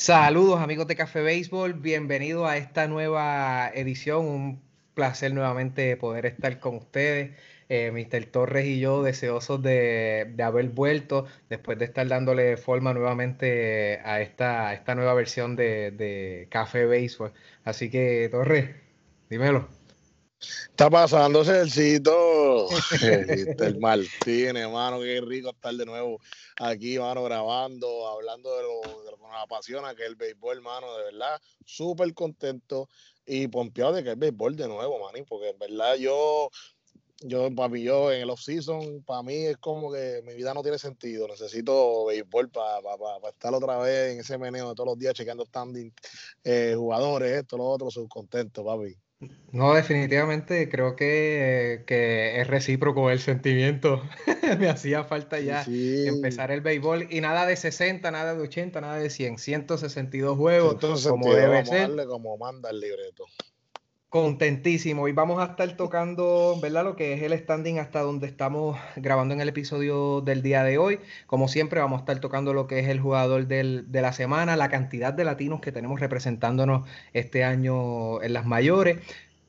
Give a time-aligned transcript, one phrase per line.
[0.00, 4.62] Saludos amigos de Café Béisbol, bienvenidos a esta nueva edición, un
[4.94, 7.36] placer nuevamente poder estar con ustedes.
[7.68, 8.24] Eh, Mr.
[8.24, 14.72] Torres y yo deseosos de, haber vuelto después de estar dándole forma nuevamente a esta,
[14.72, 17.34] esta nueva versión de, de Café Béisbol.
[17.64, 18.70] Así que Torres,
[19.28, 19.79] dímelo.
[20.40, 22.68] Está pasándose el cito.
[23.02, 26.18] el Martínez, hermano, qué rico estar de nuevo
[26.56, 31.04] aquí, hermano, grabando, hablando de lo, que nos apasiona, que es el béisbol, hermano, de
[31.04, 32.88] verdad, súper contento
[33.26, 36.50] y pompeado de que el béisbol de nuevo, maní, porque en verdad yo,
[37.20, 40.78] yo, papi, yo en el off-season, para mí es como que mi vida no tiene
[40.78, 42.80] sentido, necesito béisbol para
[43.28, 45.92] estar otra vez en ese meneo de todos los días chequeando standing,
[46.44, 48.96] eh, jugadores, esto, lo otro, contento, papi.
[49.52, 54.02] No, definitivamente creo que, es recíproco el sentimiento.
[54.58, 58.96] Me hacía falta ya empezar el béisbol y nada de 60, nada de 80, nada
[58.96, 61.90] de 100, 162 juegos como debe ser.
[62.06, 63.24] como manda el libreto.
[64.10, 65.06] Contentísimo.
[65.06, 66.82] Y vamos a estar tocando, ¿verdad?
[66.82, 70.78] Lo que es el standing hasta donde estamos grabando en el episodio del día de
[70.78, 70.98] hoy.
[71.28, 74.68] Como siempre, vamos a estar tocando lo que es el jugador de la semana, la
[74.68, 78.98] cantidad de latinos que tenemos representándonos este año en las mayores.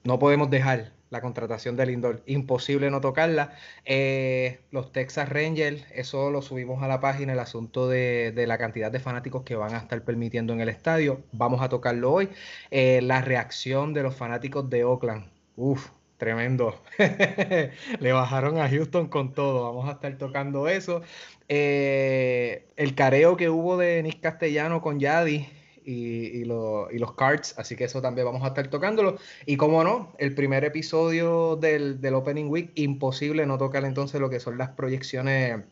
[0.03, 2.23] No podemos dejar la contratación de Lindor.
[2.25, 3.53] Imposible no tocarla.
[3.85, 8.91] Eh, los Texas Rangers, eso lo subimos a la página, el asunto de, la cantidad
[8.91, 11.21] de fanáticos que van a estar permitiendo en el estadio.
[11.33, 12.29] Vamos a tocarlo hoy.
[12.71, 15.29] Eh, la reacción de los fanáticos de Oakland.
[15.57, 16.81] Uf, tremendo.
[17.99, 19.63] Le bajaron a Houston con todo.
[19.63, 21.01] Vamos a estar tocando eso.
[21.49, 25.45] Eh, el careo que hubo de Nick Castellano con Yadi
[25.85, 29.17] y, los cards, así que eso también vamos a estar tocándolo.
[29.45, 34.39] Y como no, el primer episodio del, Opening Week, imposible no tocar entonces lo que
[34.39, 35.63] son las proyecciones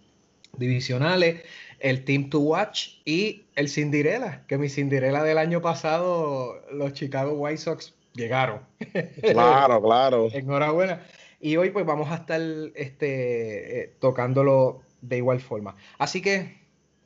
[0.58, 1.44] divisionales,
[1.80, 7.34] el Team to Watch y el Cinderella, que mi Cinderella del año pasado, los Chicago
[7.34, 8.62] White Sox llegaron.
[9.22, 10.28] Claro, claro.
[10.32, 11.06] Enhorabuena.
[11.40, 12.42] Y hoy pues vamos a estar
[12.76, 15.76] este, eh, tocándolo de igual forma.
[15.98, 16.59] Así que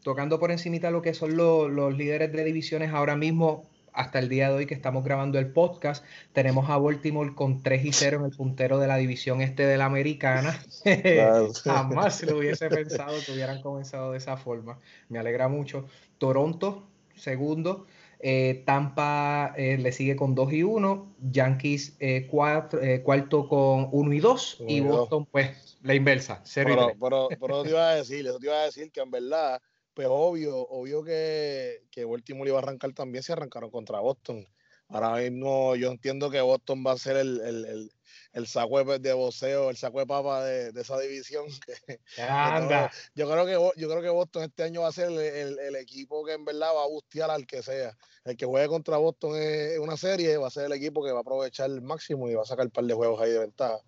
[0.03, 4.49] tocando por encimita lo que son los líderes de divisiones ahora mismo, hasta el día
[4.49, 6.03] de hoy que estamos grabando el podcast,
[6.33, 9.77] tenemos a Baltimore con 3 y 0 en el puntero de la división este de
[9.77, 10.59] la americana.
[11.63, 14.79] Jamás se lo hubiese pensado que hubieran comenzado de esa forma.
[15.09, 15.85] Me alegra mucho.
[16.17, 16.83] Toronto,
[17.15, 17.85] segundo.
[18.25, 21.15] Eh, Tampa eh, le sigue con 2 y 1.
[21.31, 24.63] Yankees eh, cuarto con 1 y 2.
[24.67, 26.41] Y Boston, pues, la inversa.
[26.55, 29.61] pero, pero, pero, te iba a decir, te iba a decir que en verdad
[29.93, 34.47] pues obvio, obvio que, que Baltimore iba a arrancar también si arrancaron contra Boston.
[34.89, 37.91] Ahora mismo yo entiendo que Boston va a ser el, el, el,
[38.33, 41.45] el saco de voceo, el saco de papa de, esa división.
[42.17, 42.91] Anda.
[43.15, 46.33] yo, creo que, yo creo que Boston este año va a ser el, equipo que
[46.33, 47.97] en verdad va a bustear al que sea.
[48.25, 51.19] El que juegue contra Boston en una serie va a ser el equipo que va
[51.19, 53.79] a aprovechar el máximo y va a sacar un par de juegos ahí de ventaja.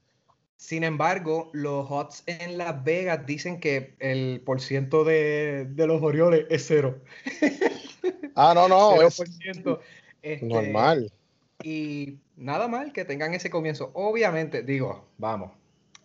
[0.58, 6.46] Sin embargo, los Hots en Las Vegas dicen que el porciento de, de los Orioles
[6.50, 7.02] es cero.
[8.38, 9.02] Ah, no, no.
[9.02, 9.18] Es
[10.22, 11.12] este, normal.
[11.64, 13.92] Y nada mal que tengan ese comienzo.
[13.94, 15.54] Obviamente, digo, vamos,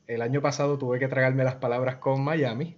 [0.07, 2.77] el año pasado tuve que tragarme las palabras con Miami,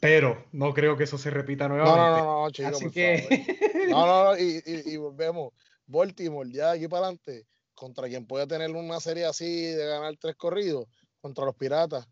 [0.00, 2.00] pero no creo que eso se repita nuevamente.
[2.00, 3.60] No, no, no, chico, Así que...
[3.90, 5.52] No, no, no, y, y, y volvemos.
[5.86, 10.16] Baltimore, ya de aquí para adelante, contra quien pueda tener una serie así de ganar
[10.16, 10.88] tres corridos,
[11.24, 12.06] contra los piratas.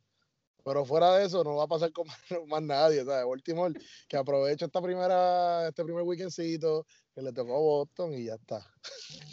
[0.65, 2.07] Pero fuera de eso, no va a pasar con
[2.49, 3.27] más, nadie, ¿sabes?
[3.27, 3.75] Baltimore,
[4.09, 8.67] que aproveche esta primera, este primer weekendcito que le tocó a Boston y ya está.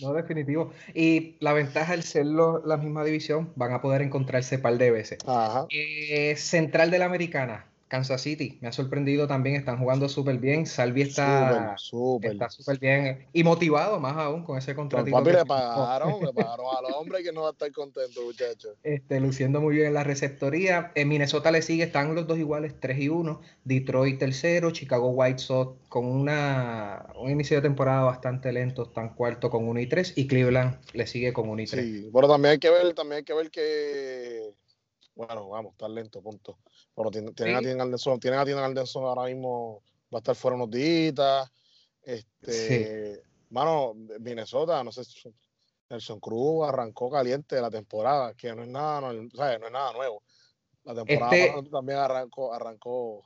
[0.01, 0.73] No, definitivo.
[0.93, 4.91] Y la ventaja al ser la misma división, van a poder encontrarse un par de
[4.91, 5.19] veces.
[5.25, 5.65] Ajá.
[5.69, 10.67] Eh, central de la Americana, Kansas City me ha sorprendido también, están jugando súper bien.
[10.67, 15.09] Salvi está súper bien y motivado más aún con ese contrato.
[15.09, 18.75] Papi, le pagaron, le pagaron al hombre que no va a estar contento, muchachos.
[18.83, 20.91] Este, luciendo muy bien en la receptoría.
[20.93, 23.41] En Minnesota le sigue, están los dos iguales, 3 y 1.
[23.63, 29.49] Detroit tercero, Chicago White Sox con una, un inicio de temporada bastante lento, están cuarto
[29.49, 30.13] con 1 y 3.
[30.15, 31.85] Y Cleveland le sigue con 1 y 3.
[31.85, 34.53] Sí, pero también hay que ver, también hay que ver que
[35.19, 36.59] bueno, vamos, está lento, punto.
[36.95, 39.83] Pero tienen, a Tienen Anderson, tienen a Anderson ahora mismo,
[40.13, 41.51] va a estar fuera unos días.
[42.01, 45.01] Este, mano, Minnesota, no sé,
[45.89, 50.23] Nelson Cruz arrancó caliente la temporada, que no es nada, no, es nada nuevo.
[50.85, 53.25] La temporada este también arrancó, arrancó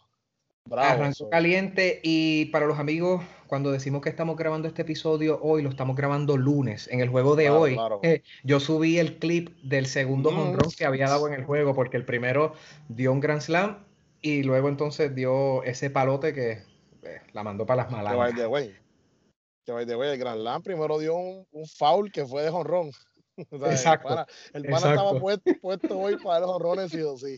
[0.71, 5.69] Arrancó caliente y para los amigos, cuando decimos que estamos grabando este episodio hoy, lo
[5.69, 6.87] estamos grabando lunes.
[6.91, 10.57] En el juego de hoy, eh, yo subí el clip del segundo mm.
[10.77, 12.53] que había dado en el juego, porque el primero
[12.87, 13.83] dio un Grand Slam
[14.21, 18.13] y luego entonces dio ese palote que eh, la mandó para las malas.
[18.13, 22.91] Que by the el Grand Slam primero dio un, un foul que fue de jonrón.
[23.51, 24.25] Exacto.
[24.53, 27.37] El pana, estaba puesto, hoy para los horrores, sí o sí.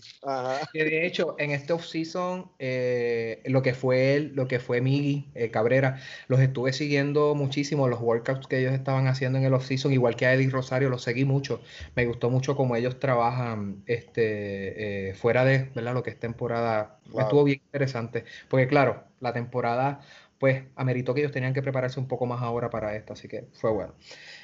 [0.74, 5.52] de hecho, en este off-season, eh, lo que fue él, lo que fue Miggy eh,
[5.52, 10.16] Cabrera, los estuve siguiendo muchísimo, los workouts que ellos estaban haciendo en el off-season, igual
[10.16, 11.62] que a Eddie Rosario, los seguí mucho.
[11.96, 15.94] Me gustó mucho cómo ellos trabajan este, eh, fuera de ¿verdad?
[15.94, 17.00] lo que es temporada.
[17.18, 20.02] Estuvo bien interesante, porque claro, la temporada
[20.38, 23.46] pues ameritó que ellos tenían que prepararse un poco más ahora para esto, así que
[23.54, 23.96] fue bueno.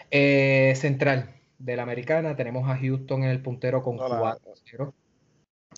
[0.09, 2.35] central, de la americana.
[2.35, 4.93] Tenemos a Houston en el puntero con 4-0.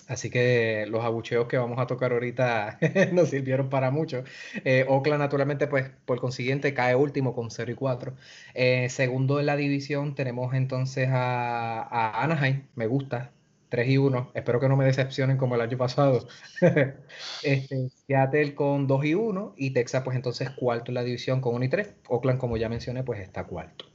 [0.08, 2.80] Así que los abucheos que vamos a tocar ahorita
[3.14, 4.24] nos sirvieron para mucho.
[4.66, 8.14] Eh, Oakland, naturalmente, pues por consiguiente, cae último con 0 y 4.
[8.56, 12.68] Eh, segundo en la división, tenemos entonces a, Anaheim.
[12.76, 13.32] Me gusta.
[13.70, 14.32] 3 y 1.
[14.36, 16.28] Espero que no me decepcionen como el año pasado.
[17.44, 19.54] este, Seattle con 2 y 1.
[19.58, 21.96] Y Texas, pues entonces cuarto en la división con 1 y 3.
[22.08, 23.93] Oakland, como ya mencioné, pues está cuarto.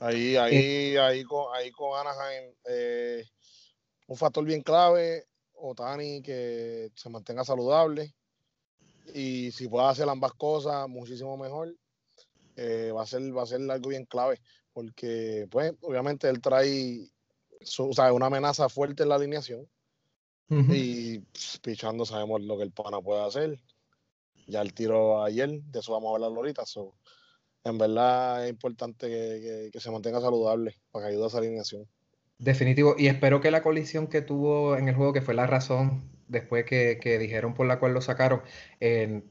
[0.00, 3.24] Ahí, ahí, ahí con, ahí con Anaheim, eh,
[4.06, 8.14] un factor bien clave, Otani que se mantenga saludable
[9.14, 11.74] y si puede hacer ambas cosas, muchísimo mejor.
[12.56, 14.40] Eh, va a ser, va a ser algo bien clave,
[14.72, 17.08] porque pues obviamente él trae
[18.12, 19.68] una amenaza fuerte en la alineación.
[20.48, 23.60] Y pues, pichando sabemos lo que el pana puede hacer.
[24.48, 26.66] Ya el tiro ayer, de eso vamos a hablar ahorita.
[26.66, 26.96] So,
[27.64, 29.08] en verdad es importante
[29.72, 31.86] que, se mantenga saludable para que ayude a esa alineación.
[32.38, 36.10] Definitivo, y espero que la colisión que tuvo en el juego, que fue la razón
[36.28, 38.42] después que, dijeron por la cual lo sacaron,
[38.80, 39.22] eh,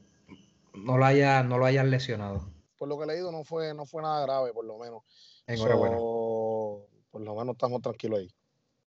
[0.74, 2.48] no, lo haya, no lo hayan lesionado.
[2.78, 5.02] Por lo que he leído, no fue, no fue nada grave, por lo menos.
[5.46, 5.96] Enhorabuena.
[5.96, 8.30] por lo menos estamos tranquilos ahí.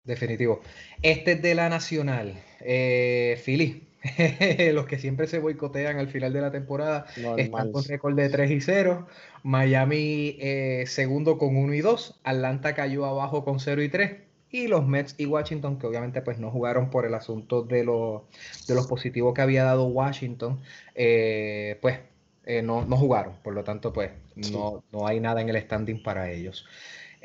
[0.03, 0.61] Definitivo.
[1.01, 2.41] Este es de la Nacional.
[2.59, 3.92] Eh, Philly,
[4.73, 7.05] los que siempre se boicotean al final de la temporada
[7.37, 9.07] están con récord de 3 y 0.
[9.43, 12.19] Miami eh, segundo con 1 y 2.
[12.23, 14.11] Atlanta cayó abajo con 0 y 3.
[14.51, 18.75] Y los Mets y Washington, que obviamente pues no jugaron por el asunto de, de
[18.75, 20.61] los positivos que había dado Washington,
[20.93, 21.99] eh, pues
[22.45, 23.33] eh, no, no, jugaron.
[23.41, 24.11] Por lo tanto, pues
[24.51, 26.67] no, no hay nada en el standing para ellos.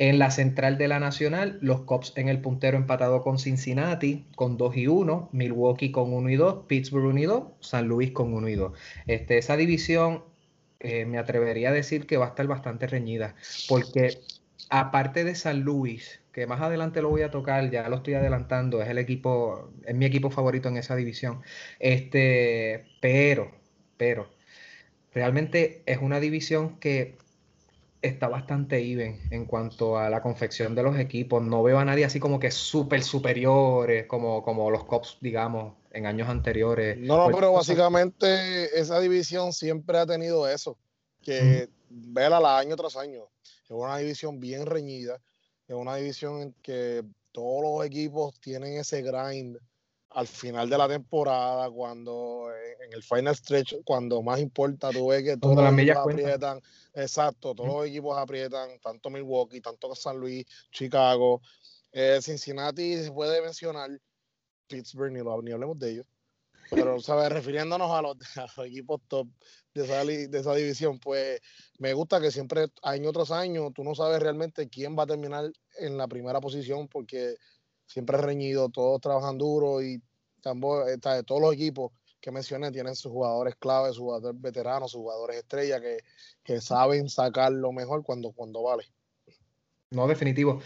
[0.01, 4.57] En la central de la Nacional, los Cubs en el puntero empatado con Cincinnati con
[4.57, 8.33] 2 y 1, Milwaukee con 1 y 2, Pittsburgh 1 y 2, San Luis con
[8.33, 8.79] 1 y 2.
[9.09, 10.23] Este, esa división
[10.79, 13.35] eh, me atrevería a decir que va a estar bastante reñida,
[13.69, 14.21] porque
[14.71, 18.81] aparte de San Luis, que más adelante lo voy a tocar, ya lo estoy adelantando,
[18.81, 21.43] es el equipo, es mi equipo favorito en esa división.
[21.81, 23.51] Este, pero,
[23.97, 24.31] pero,
[25.13, 27.17] realmente es una división que
[28.01, 31.43] está bastante even en cuanto a la confección de los equipos.
[31.43, 36.07] No veo a nadie así como que súper superiores, como, como los Cops, digamos, en
[36.07, 36.99] años anteriores.
[36.99, 40.79] No, no, pero básicamente esa división siempre ha tenido eso,
[41.23, 43.25] que vela año tras año.
[43.43, 45.21] Es una división bien reñida,
[45.67, 49.59] es una división en que todos los equipos tienen ese grind
[50.11, 52.49] al final de la temporada, cuando
[52.85, 56.61] en el final stretch, cuando más importa, tú ves que todos los equipos aprietan,
[57.03, 61.41] exacto, todos los equipos aprietan, tanto Milwaukee, tanto San Luis, Chicago,
[61.93, 63.91] eh, Cincinnati se puede mencionar,
[64.67, 66.07] Pittsburgh, ni, lo, hablemos de ellos,
[66.71, 67.31] pero, ¿sabes?
[67.31, 68.17] Refiriéndonos a los,
[68.67, 69.29] equipos top
[69.75, 71.41] de esa, de esa división, pues
[71.79, 75.51] me gusta que siempre, año tras año, tú no sabes realmente quién va a terminar
[75.79, 77.37] en la primera posición, porque
[77.87, 80.03] siempre reñido, todos trabajan duro y
[80.89, 85.37] está, todos los equipos que mencioné tienen sus jugadores claves, sus jugadores veteranos, sus jugadores
[85.37, 88.85] estrella que, saben sacar lo mejor cuando, cuando vale.
[89.91, 90.61] No, definitivo.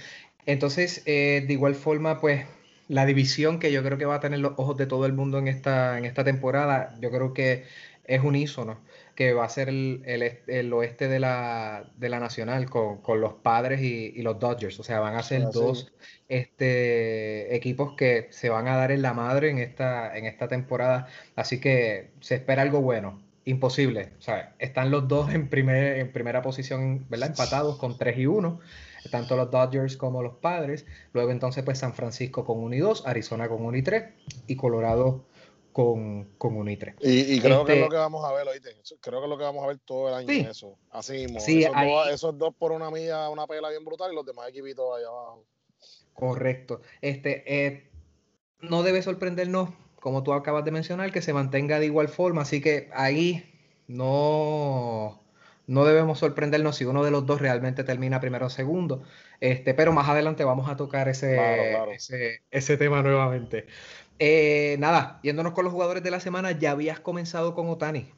[0.47, 2.47] Entonces, eh, de igual forma, pues
[2.88, 5.38] la división que yo creo que va a tener los ojos de todo el mundo
[5.38, 7.64] en esta, en esta temporada, yo creo que
[8.04, 8.80] es unísono
[9.14, 14.23] que va a ser el, oeste de la, de la Nacional con, los padres y,
[14.23, 14.78] los Dodgers.
[14.81, 15.92] O sea, van a ser dos
[16.28, 21.09] este, equipos que se van a dar en la madre en esta, en esta temporada.
[21.37, 23.23] Así que se espera algo bueno.
[23.45, 24.11] Imposible.
[24.21, 27.31] O sea, están los dos en, primer, en primera posición, ¿verdad?
[27.31, 28.61] Empatados con 3 y 1
[29.11, 30.87] tanto los Dodgers como los Padres.
[31.12, 34.04] Luego entonces pues San Francisco con 1 y 2, Arizona con 1 y 3
[34.47, 35.25] y Colorado
[35.73, 36.79] con, con un Y,
[37.41, 38.76] creo que es lo este que vamos a ver, oíste.
[39.00, 40.79] Creo que es lo que vamos a ver todo el año eso.
[40.91, 42.05] Así mismo.
[42.11, 45.45] esos, dos, por una milla, una pela bien brutal y los demás equipitos ahí abajo.
[46.12, 46.83] Correcto.
[47.00, 47.91] Este, eh,
[48.61, 52.43] no debe sorprendernos, como tú acabas de mencionar, que se mantenga de igual forma.
[52.43, 53.49] Así que ahí
[53.87, 55.23] no,
[55.67, 59.02] no debemos sorprendernos si uno de los dos realmente termina primero o segundo.
[59.41, 61.38] Este, pero más adelante vamos a tocar ese,
[61.93, 63.67] ese, ese tema nuevamente.
[64.19, 68.09] Eh, nada, yéndonos con los jugadores de la semana, ya habías comenzado con Otani.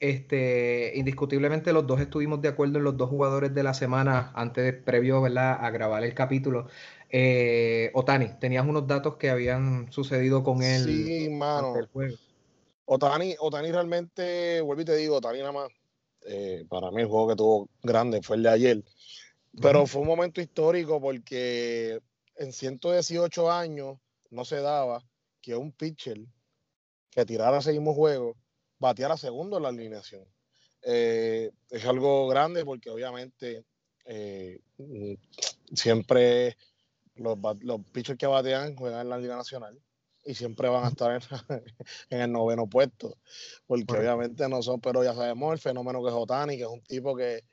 [0.00, 4.74] Este, indiscutiblemente los dos estuvimos de acuerdo en los dos jugadores de la semana antes,
[4.74, 5.64] previo ¿verdad?
[5.64, 6.66] a grabar el capítulo.
[7.08, 10.82] Eh, Otani, tenías unos datos que habían sucedido con él.
[10.82, 11.74] Sí, mano.
[12.84, 15.68] Otani, Otani realmente, vuelvo y te digo, Otani nada más,
[16.26, 18.84] eh, para mí el juego que tuvo grande fue el de ayer.
[19.60, 22.00] Pero fue un momento histórico porque
[22.36, 23.98] en 118 años
[24.30, 25.02] no se daba
[25.42, 26.18] que un pitcher
[27.10, 28.36] que tirara ese mismo juego
[28.78, 30.24] bateara segundo en la alineación.
[30.82, 33.64] Eh, es algo grande porque obviamente
[34.06, 34.58] eh,
[35.74, 36.56] siempre
[37.14, 39.80] los, los pitchers que batean juegan en la Liga Nacional
[40.24, 41.20] y siempre van a estar
[42.08, 43.18] en, el noveno puesto,
[43.66, 46.82] porque obviamente no son, pero ya sabemos el fenómeno que es Otani, que es un
[46.82, 47.44] tipo que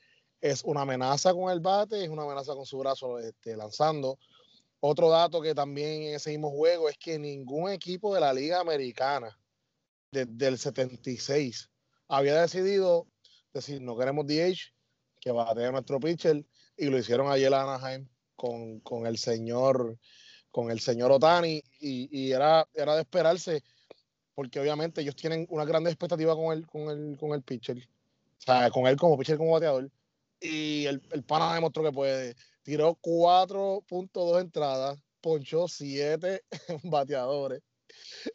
[0.41, 4.19] es una amenaza con el bate, es una amenaza con su brazo este, lanzando,
[4.79, 8.59] otro dato que también en ese mismo juego es que ningún equipo de la Liga
[8.59, 9.37] Americana
[10.11, 11.69] desde el 76
[12.07, 13.07] había decidido
[13.53, 14.73] decir no queremos DH,
[15.19, 16.45] que va a tener nuestro pitcher,
[16.77, 19.97] y lo hicieron ayer a Anaheim con, con, el señor
[20.49, 23.63] con el señor Otani, y, era, era de esperarse,
[24.33, 28.41] porque obviamente ellos tienen una gran expectativa con el, con el, con el pitcher, o
[28.41, 29.91] sea, con él como pitcher, como bateador,
[30.39, 36.43] y el, el pana demostró que puede tiró 4.2 entradas, ponchó 7
[36.83, 37.61] bateadores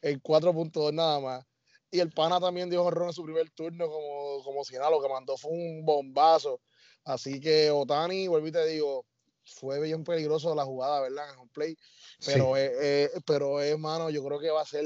[0.02, 1.44] en 4.2 nada más.
[1.90, 5.00] Y el pana también dio horror en su primer turno como, como si nada, lo
[5.00, 6.60] que mandó fue un bombazo.
[7.04, 9.06] Así que Otani, vuelvo y te digo,
[9.44, 11.32] fue bien peligroso la jugada, ¿verdad?
[11.32, 11.76] En un play.
[12.24, 14.84] Pero, es, pero es, mano, yo creo que va a ser,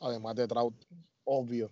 [0.00, 0.74] además de Trout,
[1.24, 1.70] obvio,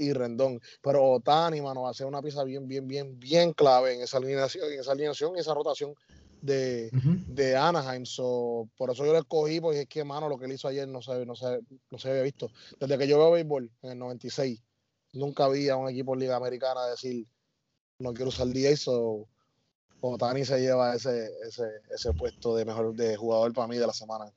[0.00, 0.60] y Rendón.
[0.82, 4.16] Pero Otani, mano, va a ser una pieza bien, bien, bien, bien clave en esa
[4.16, 5.94] alineación, en esa alineación y esa rotación
[6.40, 6.90] de,
[7.28, 8.06] de Anaheim.
[8.06, 10.88] So, por eso yo lo escogí, porque es que, mano, lo que él hizo ayer
[10.88, 12.50] no se, no se, no se había visto.
[12.78, 14.62] Desde que yo veo béisbol, en el 96,
[15.12, 17.26] nunca había un equipo en Liga Americana decir,
[17.98, 19.28] no quiero usar DA, so
[20.00, 23.92] Otani se lleva ese, ese, ese puesto de mejor de jugador para mí de la
[23.92, 24.32] semana.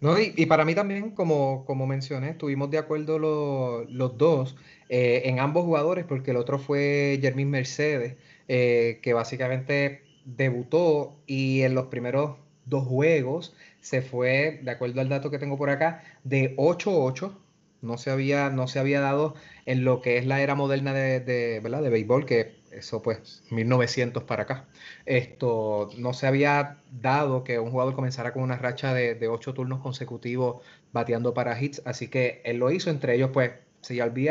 [0.00, 4.56] No, y, para mí también, como, como mencioné, estuvimos de acuerdo los dos
[4.88, 8.16] eh, en ambos jugadores, porque el otro fue Jermín Mercedes,
[8.48, 15.10] eh, que básicamente debutó y en los primeros dos juegos se fue, de acuerdo al
[15.10, 17.36] dato que tengo por acá, de 8-8.
[17.82, 19.34] No se, había, no se había dado
[19.66, 21.82] en lo que es la era moderna de, de, ¿verdad?
[21.82, 24.68] de béisbol, que eso pues 1900 para acá.
[25.06, 29.80] Esto no se había dado que un jugador comenzara con una racha de, ocho turnos
[29.80, 30.62] consecutivos
[30.92, 34.28] bateando para hits, así que él lo hizo, entre ellos pues se al BI,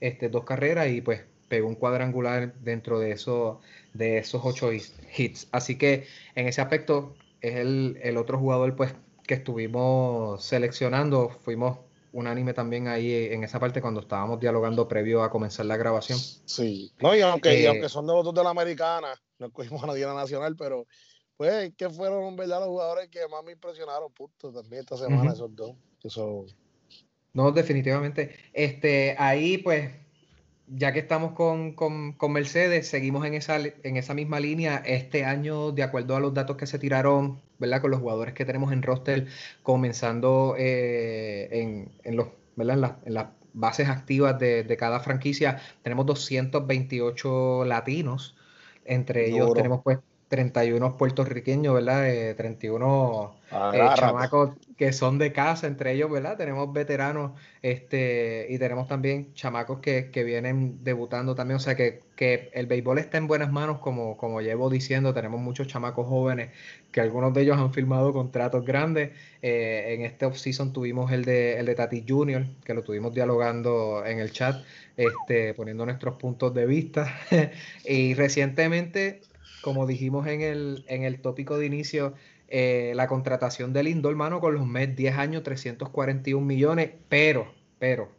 [0.00, 3.60] este, dos carreras y pues pegó un cuadrangular dentro de, eso,
[3.94, 5.48] de esos ocho hits.
[5.52, 8.94] Así que en ese aspecto es el, el otro jugador pues
[9.26, 11.78] que estuvimos seleccionando, fuimos
[12.12, 16.18] unánime también ahí en esa parte cuando estábamos dialogando previo a comenzar la grabación.
[16.18, 19.86] Sí, no, y aunque, aunque son de los dos de la americana, no escogimos a
[19.86, 20.86] nadie la nacional, pero
[21.36, 25.50] pues que fueron verdad los jugadores que más me impresionaron, punto, también esta semana esos
[25.56, 25.74] dos.
[27.32, 28.36] No, definitivamente.
[28.52, 29.90] Este, ahí pues
[30.74, 34.82] ya que estamos con, con, Mercedes, seguimos en esa, en esa misma línea.
[34.86, 37.80] Este año, de acuerdo a los datos que se tiraron, ¿verdad?
[37.80, 39.28] Con los jugadores que tenemos en roster,
[39.62, 42.98] comenzando eh, en, los, ¿verdad?
[43.06, 48.36] En, las bases activas de, cada franquicia, tenemos 228 latinos.
[48.84, 49.98] Entre ellos tenemos pues
[50.32, 52.34] 31 puertorriqueños, ¿verdad?
[52.36, 56.38] 31 eh, eh, chamacos que son de casa, entre ellos, ¿verdad?
[56.38, 61.56] Tenemos veteranos este, y tenemos también chamacos que, vienen debutando también.
[61.56, 65.12] O sea que, que, el béisbol está en buenas manos, como, como llevo diciendo.
[65.12, 66.48] Tenemos muchos chamacos jóvenes
[66.92, 69.10] que algunos de ellos han firmado contratos grandes.
[69.42, 74.02] Eh, en este offseason tuvimos el de, el de Tati Junior, que lo tuvimos dialogando
[74.06, 74.64] en el chat,
[74.96, 77.14] este, poniendo nuestros puntos de vista.
[77.84, 79.20] y recientemente
[79.62, 82.14] como dijimos en el, en el tópico de inicio,
[82.48, 88.10] eh, la contratación de Lindo, hermano, con los Mets 10 años, 341 millones, pero, pero,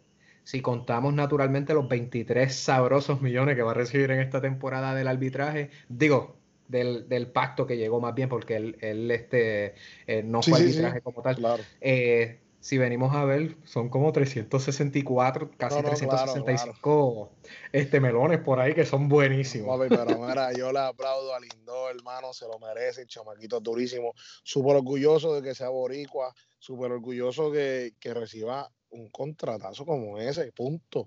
[0.44, 5.08] si contamos naturalmente los 23 sabrosos millones que va a recibir en esta temporada del
[5.08, 9.76] arbitraje, digo, del, pacto que llegó más bien, porque él, este,
[10.08, 11.36] eh, no fue arbitraje como tal.
[11.36, 11.64] Claro.
[11.82, 17.30] Eh, si venimos a ver, son como 364, casi 365
[17.74, 19.78] Este, melones por ahí que son buenísimos.
[19.90, 24.14] pero mira, yo le aplaudo a Lindor, hermano, se lo merece, el chamaquito durísimo.
[24.44, 30.50] Súper orgulloso de que sea boricua, súper orgulloso que, que, reciba un contratazo como ese,
[30.54, 31.06] punto.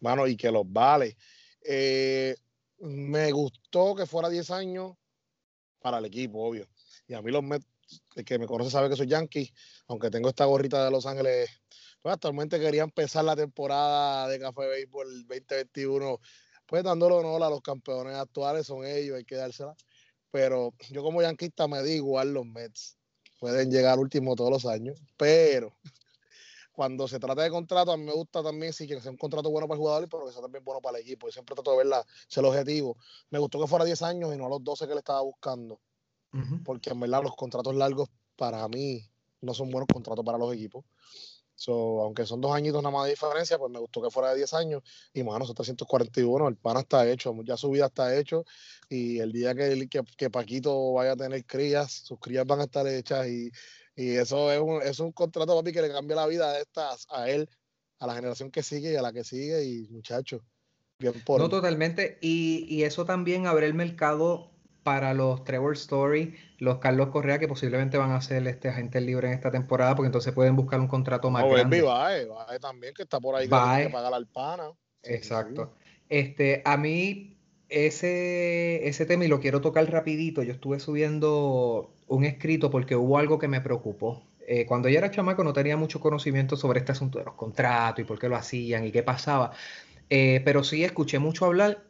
[0.00, 1.16] Mano, y que los vale.
[1.64, 2.34] Eh,
[2.80, 4.96] me gustó que fuera 10 años
[5.78, 6.66] para el equipo, obvio.
[7.06, 7.68] Y a mí los Mets
[8.14, 9.52] el que me conoce sabe que soy Yankee,
[9.86, 11.50] aunque tengo esta gorrita de Los Ángeles.
[12.02, 16.20] Pues actualmente quería empezar la temporada de Café Béisbol 2021,
[16.66, 19.74] pues dándole honor a los campeones actuales, son ellos, hay que dársela.
[20.30, 22.98] Pero yo como yanquista me di igual los Mets.
[23.40, 25.72] Pueden llegar último todos los años, pero
[26.72, 29.68] cuando se trata de contrato, a mí me gusta también sí que un contrato bueno
[29.68, 31.28] para el jugador, pero que sea también bueno para el equipo.
[31.28, 32.96] Y siempre trato de verla, ser objetivo.
[33.30, 35.80] Me gustó que fuera 10 años y no a los 12 que le estaba buscando
[36.64, 39.08] porque en verdad los contratos largos para mí
[39.40, 40.84] no son buenos contratos para los equipos.
[41.58, 44.36] So, aunque son dos añitos nada más de diferencia, pues me gustó que fuera de
[44.36, 44.82] 10 años.
[45.12, 48.44] Y bueno, son 341, el pana está hecho, ya su vida está hecho.
[48.88, 52.64] Y el día que, que, que Paquito vaya a tener crías, sus crías van a
[52.64, 53.26] estar hechas.
[53.26, 53.50] Y,
[53.96, 57.08] y eso es un, es un contrato, papi, que le cambia la vida a, estas,
[57.10, 57.50] a él,
[57.98, 59.64] a la generación que sigue y a la que sigue.
[59.64, 60.42] Y muchachos,
[61.00, 61.40] bien por.
[61.40, 62.18] No, totalmente.
[62.20, 64.52] Y, y eso también abre el mercado
[64.88, 69.28] para los Trevor Story, los Carlos Correa, que posiblemente van a ser este agente libre
[69.28, 71.82] en esta temporada, porque entonces pueden buscar un contrato más no, grande.
[71.82, 74.70] Bae, Bae también, que está por ahí que pagar al pana.
[75.02, 75.74] Exacto.
[76.08, 77.36] Este, a mí,
[77.68, 83.18] ese, ese tema, y lo quiero tocar rapidito, yo estuve subiendo un escrito porque hubo
[83.18, 84.22] algo que me preocupó.
[84.46, 88.00] Eh, cuando yo era chamaco no tenía mucho conocimiento sobre este asunto de los contratos
[88.00, 89.52] y por qué lo hacían y qué pasaba,
[90.08, 91.84] eh, pero sí escuché mucho hablar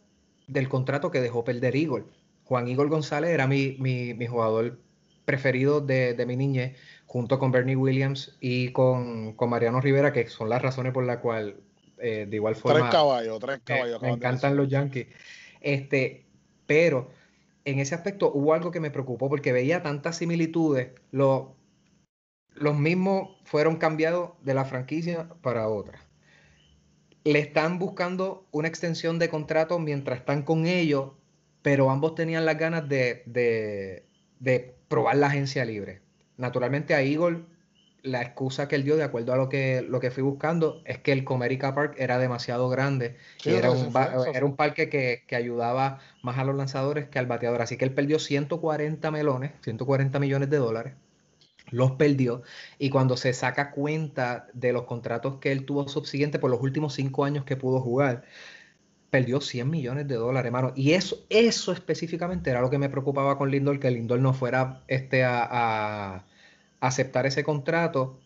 [0.48, 2.17] del contrato que dejó perder Eagle
[2.48, 3.76] Juan Igor González era mi,
[4.26, 4.78] jugador
[5.26, 10.62] preferido de, mi niñez, junto con Bernie Williams y con, Mariano Rivera, que son las
[10.62, 11.56] razones por las cuales,
[11.98, 12.80] eh, de igual forma.
[12.80, 14.00] Tres caballos, tres caballos.
[14.00, 15.08] Me, encantan los Yankees.
[15.60, 16.24] Este,
[16.64, 17.10] pero
[17.66, 20.92] en ese aspecto hubo algo que me preocupó porque veía tantas similitudes.
[21.10, 21.52] los
[22.78, 26.00] mismos fueron cambiados de la franquicia para otra.
[27.24, 31.17] Le están buscando una extensión de contrato mientras están con ellos
[31.68, 34.06] pero ambos tenían las ganas de,
[34.88, 36.00] probar la agencia libre.
[36.38, 37.44] Naturalmente a Eagle,
[38.02, 40.96] la excusa que él dio, de acuerdo a lo que, lo que fui buscando, es
[40.96, 43.92] que el Comerica Park era demasiado grande y era, un,
[44.32, 47.60] era un parque que, que, ayudaba más a los lanzadores que al bateador.
[47.60, 50.94] Así que él perdió 140 melones, 140 millones de dólares.
[51.70, 52.40] Los perdió
[52.78, 56.94] y cuando se saca cuenta de los contratos que él tuvo subsiguiente por los últimos
[56.94, 58.24] cinco años que pudo jugar,
[59.10, 60.72] perdió 100 millones de dólares, hermano.
[60.76, 64.82] Y eso, eso específicamente era lo que me preocupaba con Lindor, que Lindor no fuera
[64.86, 66.24] este, a,
[66.80, 68.18] aceptar ese contrato.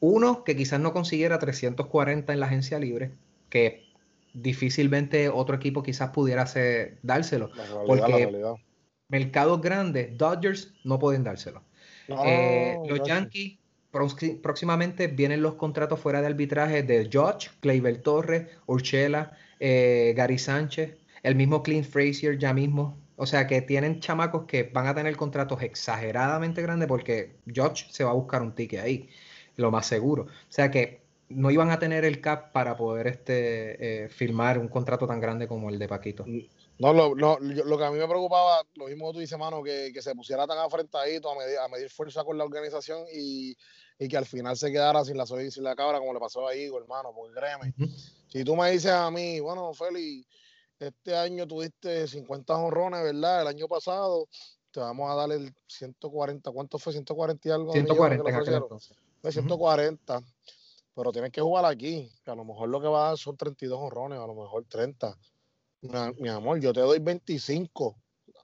[0.00, 3.12] Uno, que quizás no consiguiera 340 en la agencia libre,
[3.48, 3.84] que
[4.34, 7.50] difícilmente otro equipo quizás pudiera hacer, dárselo.
[7.86, 8.32] porque
[9.08, 11.62] mercados grandes, Dodgers, no pueden dárselo.
[12.08, 13.58] Eh, los Yankees,
[14.42, 20.96] próximamente vienen los contratos fuera de arbitraje de George, Gleyber Torres, Urchela, eh, Gary Sánchez,
[21.22, 22.98] el mismo Clint Frazier ya mismo.
[23.14, 28.02] O sea que tienen chamacos que van a tener contratos exageradamente grandes porque George se
[28.02, 29.08] va a buscar un ticket ahí,
[29.56, 30.24] lo más seguro.
[30.24, 34.66] O sea que no iban a tener el cap para poder este, eh, firmar un
[34.66, 36.24] contrato tan grande como el de Paquito.
[36.78, 39.62] No, lo, lo, lo, que a mí me preocupaba, lo mismo que tú dices, mano,
[39.62, 43.56] que, que se pusiera tan afrentadito a medir, a medir fuerza con la organización y,
[44.00, 46.56] y, que al final se quedara sin la sin la cabra como le pasó a
[46.56, 47.72] Igor, hermano, porque créeme,
[48.32, 50.26] si tú me dices a mí, bueno, Feli,
[50.78, 53.42] este año tuviste 50 honrones, ¿verdad?
[53.42, 54.26] El año pasado
[54.70, 56.94] te vamos a darle el 140, ¿cuánto fue?
[56.94, 57.72] 140 y algo.
[57.72, 58.24] 140,
[59.20, 60.22] Fue 140,
[60.94, 63.36] pero tienes que jugar aquí, que a lo mejor lo que va a dar son
[63.36, 65.14] 32 honrones, a lo mejor 30
[66.18, 67.96] mi amor, yo te doy 25.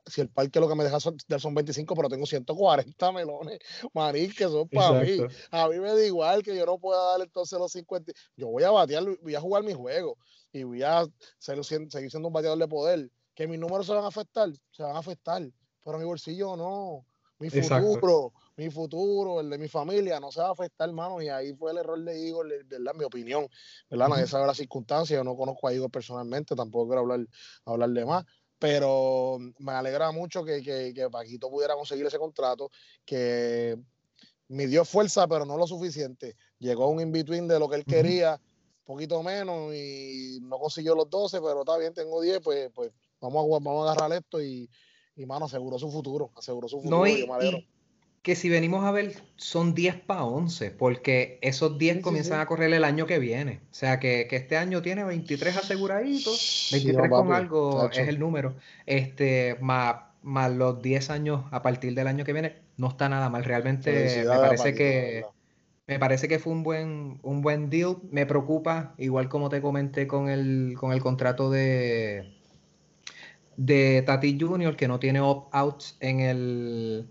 [0.09, 3.59] Si el parque lo que me deja son, son 25, pero tengo 140 melones,
[3.95, 5.19] marín, que son para mí.
[5.51, 8.13] A mí me da igual que yo no pueda darle entonces los 50.
[8.37, 10.17] Yo voy a batear, voy a jugar mi juego
[10.53, 11.07] y voy a
[11.39, 13.11] seguir siendo un bateador de poder.
[13.35, 15.43] Que mis números se van a afectar, se van a afectar,
[15.85, 17.07] pero mi bolsillo no.
[17.41, 21.23] Mi futuro, mi futuro, el de mi familia, no se va a afectar, hermano.
[21.23, 22.95] Y ahí fue el error de Igor, ¿verdad?
[22.95, 23.47] Mi opinión,
[23.89, 24.09] ¿verdad?
[24.09, 25.17] Nadie sabe las circunstancias.
[25.17, 27.21] Yo no conozco a Igor personalmente, tampoco quiero hablar,
[27.65, 28.25] hablar de más.
[28.59, 32.71] Pero me alegra mucho que, que, Paquito pudiera conseguir ese contrato,
[33.05, 33.77] que
[34.49, 36.37] me dio fuerza, pero no lo suficiente.
[36.59, 38.41] Llegó a un in-between de lo que él quería,
[38.85, 42.91] poquito menos, y no consiguió los 12, pero está bien, tengo 10, pues, pues
[43.21, 44.69] vamos, a, vamos a agarrar esto y,
[45.15, 47.07] y mano, aseguró su futuro, aseguró su futuro.
[47.07, 47.27] y,
[48.23, 52.73] que si venimos a ver, son 10 para 11, porque esos 10 comienzan a correr
[52.73, 53.61] el año que viene.
[53.71, 59.57] O sea, que, este año tiene 23 aseguraditos, 23 con algo es el número, este,
[59.61, 63.45] más, más los 10 años a partir del año que viene, no está nada mal.
[63.45, 65.25] Realmente me parece que...
[65.87, 67.97] Me parece que fue un buen, un buen deal.
[68.11, 72.31] Me preocupa, igual como te comenté con el, con el contrato de,
[73.57, 77.09] de Tati Junior, que no tiene opt-outs en el,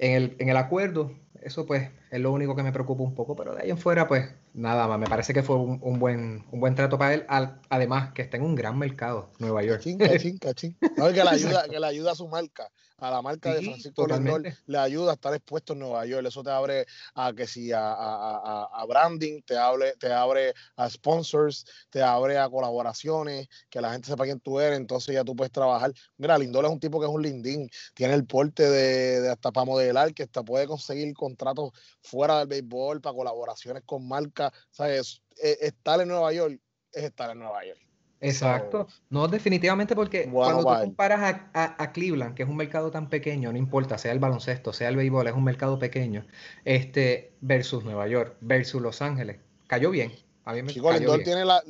[0.00, 1.12] en el, en el acuerdo.
[1.42, 4.08] Eso pues es lo único que me preocupa un poco, pero de ahí en fuera
[4.08, 4.98] pues nada más.
[4.98, 7.24] Me parece que fue un, buen, un buen trato para él,
[7.68, 9.78] además que está en un gran mercado, Nueva York.
[9.78, 10.76] Cachín, cachín, cachín.
[10.80, 14.42] que le ayuda, que le ayuda a su marca a la marca de Francisco Lindor
[14.66, 16.26] le ayuda a estar expuesto en Nueva York.
[16.26, 20.88] Eso te abre a que si a, a, a, branding, te abre, te abre a
[20.88, 25.34] sponsors, te abre a colaboraciones, que la gente sepa quién tú eres, entonces ya tú
[25.34, 25.92] puedes trabajar.
[26.16, 29.50] Mira, Lindor es un tipo que es un lindín, tiene el porte de, de hasta
[29.50, 34.52] para modelar, que hasta puede conseguir contratos fuera del béisbol, para colaboraciones con marcas.
[34.70, 35.22] ¿Sabes?
[35.36, 36.60] Estar en Nueva York
[36.92, 37.89] es estar en Nueva York.
[38.20, 38.86] Exacto.
[39.08, 43.58] no, definitivamente porque cuando tú comparas a, Cleveland, que es un mercado tan pequeño, no
[43.58, 46.26] importa, sea el baloncesto, sea el béisbol, es un mercado pequeño,
[46.64, 50.12] este, versus Nueva York, versus Los Ángeles, cayó bien.
[50.44, 51.62] A mí me Chico, Lindor, Tiene la,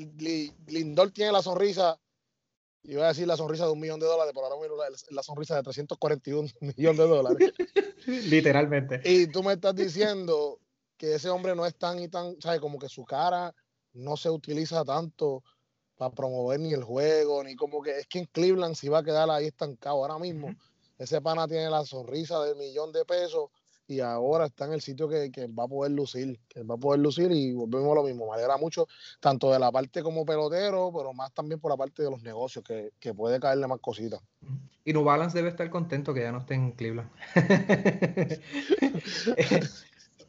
[0.66, 1.98] Lindor tiene la sonrisa,
[2.82, 5.56] iba a decir la sonrisa de un millón de dólares, pero ahora la, la sonrisa
[5.56, 7.52] de 341 millones de dólares.
[8.06, 9.00] Literalmente.
[9.04, 10.58] Y tú me estás diciendo
[10.96, 12.60] que ese hombre no es tan y tan, ¿sabes?
[12.60, 13.54] Como que su cara
[13.92, 15.42] no se utiliza tanto
[16.00, 19.04] para promover ni el juego, ni como que es que en Cleveland se va a
[19.04, 19.96] quedar ahí estancado.
[19.96, 20.48] Ahora mismo,
[20.98, 23.50] ese pana tiene la sonrisa del millón de pesos
[23.86, 27.00] y ahora está en el sitio que, va a poder lucir, que va a poder
[27.00, 28.28] lucir y volvemos a lo mismo.
[28.28, 28.88] Me alegra mucho,
[29.20, 32.64] tanto de la parte como pelotero, pero más también por la parte de los negocios,
[32.64, 34.22] que, que puede caerle más cositas.
[34.86, 37.10] Y New Balance debe estar contento que ya no esté en Cleveland.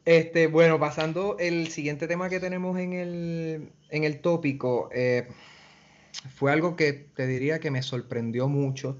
[0.04, 4.90] este, bueno, pasando el siguiente tema que tenemos en el, en el tópico.
[4.92, 5.28] Eh,
[6.34, 8.98] fue algo que te diría que me sorprendió mucho.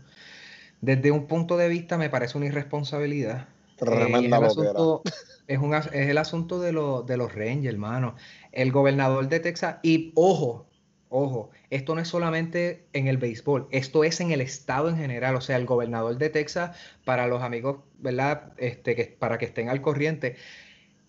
[0.80, 3.48] Desde un punto de vista me parece una irresponsabilidad.
[3.80, 5.02] Eh, es, el asunto,
[5.46, 5.60] es,
[5.92, 6.72] es, el asunto de,
[7.06, 8.16] de los Rangers, hermano.
[8.52, 10.66] El gobernador de Texas, y ojo,
[11.08, 15.36] ojo, esto no es solamente en el béisbol, esto es en el estado en general.
[15.36, 18.52] O sea, el gobernador de Texas, para los amigos, ¿verdad?
[18.56, 20.36] Este, que, para que estén al corriente,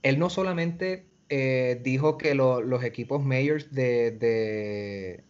[0.01, 5.23] él no solamente eh, dijo que los equipos mayors de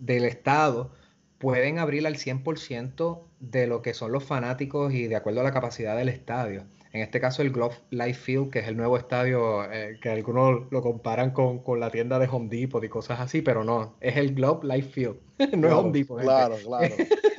[0.00, 0.92] del Estado
[1.38, 5.52] pueden abrir al 100% de lo que son los fanáticos y de acuerdo a la
[5.52, 6.64] capacidad del estadio.
[6.92, 10.70] En este caso el Glove Life Field, que es el nuevo estadio eh, que algunos
[10.70, 14.34] lo comparan con, la tienda de Home Depot y cosas así, pero no, es el
[14.34, 15.16] Glove Life Field,
[15.56, 16.20] no es Home Depot.
[16.20, 16.94] Claro, claro.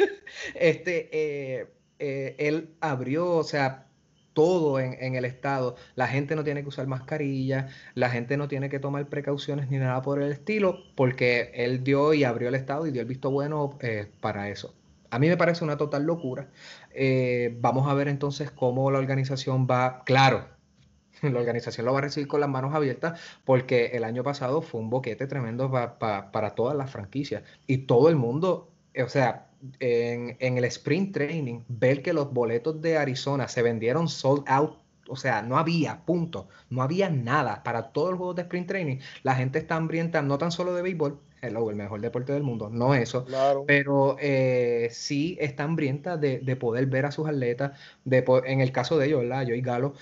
[0.55, 1.67] este, eh,
[1.99, 3.90] eh, él abrió, o sea,
[4.33, 5.75] todo en, el estado.
[5.95, 9.77] La gente no tiene que usar mascarilla, la gente no tiene que tomar precauciones ni
[9.77, 13.31] nada por el estilo, porque él dio y abrió el estado y dio el visto
[13.31, 14.73] bueno eh, para eso.
[15.09, 16.49] A mí me parece una total locura.
[16.91, 20.47] Eh, vamos a ver entonces cómo la organización va, claro,
[21.21, 24.79] la organización lo va a recibir con las manos abiertas porque el año pasado fue
[24.81, 30.63] un boquete tremendo para todas las franquicias y todo el mundo, o sea, en, el
[30.65, 35.57] sprint training, ver que los boletos de Arizona se vendieron sold out, o sea, no
[35.57, 38.97] había, punto, no había nada para todos los juegos de sprint training.
[39.23, 42.69] La gente está hambrienta no tan solo de béisbol, hello, el mejor deporte del mundo,
[42.69, 43.25] no eso,
[43.67, 48.97] pero eh, sí está hambrienta de, poder ver a sus atletas, de, en el caso
[48.97, 49.43] de ellos, ¿verdad?
[49.43, 49.93] Yo y Galo,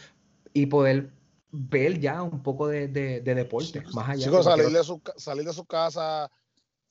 [0.53, 1.11] y poder
[1.51, 4.43] ver ya un poco de, deporte, más allá.
[4.43, 6.29] Salir, de su, salir de su casa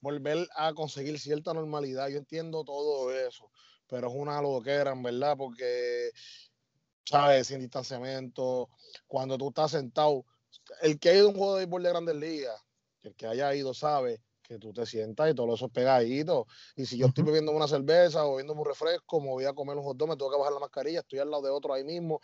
[0.00, 2.08] volver a conseguir cierta normalidad.
[2.08, 3.50] Yo entiendo todo eso,
[3.88, 6.10] pero es una loquera, en verdad, porque,
[7.04, 7.46] ¿sabes?
[7.46, 8.68] Sin distanciamiento,
[9.06, 10.24] cuando tú estás sentado,
[10.82, 12.60] el que ha ido a un juego de béisbol de grandes ligas,
[13.02, 16.46] el que haya ido sabe que tú te sientas y todo eso es pegadito.
[16.74, 19.76] Y si yo estoy bebiendo una cerveza o bebiendo un refresco, me voy a comer
[19.76, 21.84] un hot dog, me tengo que bajar la mascarilla, estoy al lado de otro ahí
[21.84, 22.20] mismo.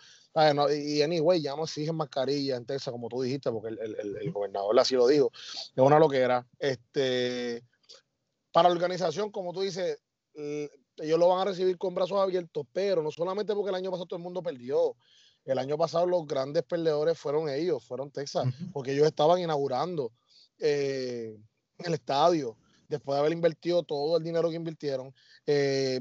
[0.72, 4.94] y anyway, ya no exigen mascarilla en Texas, como tú dijiste, porque el, gobernador así
[4.94, 5.30] lo dijo.
[5.34, 6.46] Es una loquera.
[6.58, 7.62] Este,
[8.50, 9.98] para la organización, como tú dices,
[10.34, 14.06] ellos lo van a recibir con brazos abiertos, pero no solamente porque el año pasado
[14.06, 14.96] todo el mundo perdió.
[15.44, 20.10] El año pasado los grandes perdedores fueron ellos, fueron Texas, porque ellos estaban inaugurando.
[20.58, 21.37] Eh,
[21.78, 22.56] en el estadio,
[22.88, 25.14] después de haber invertido todo el dinero que invirtieron,
[25.46, 26.00] eh,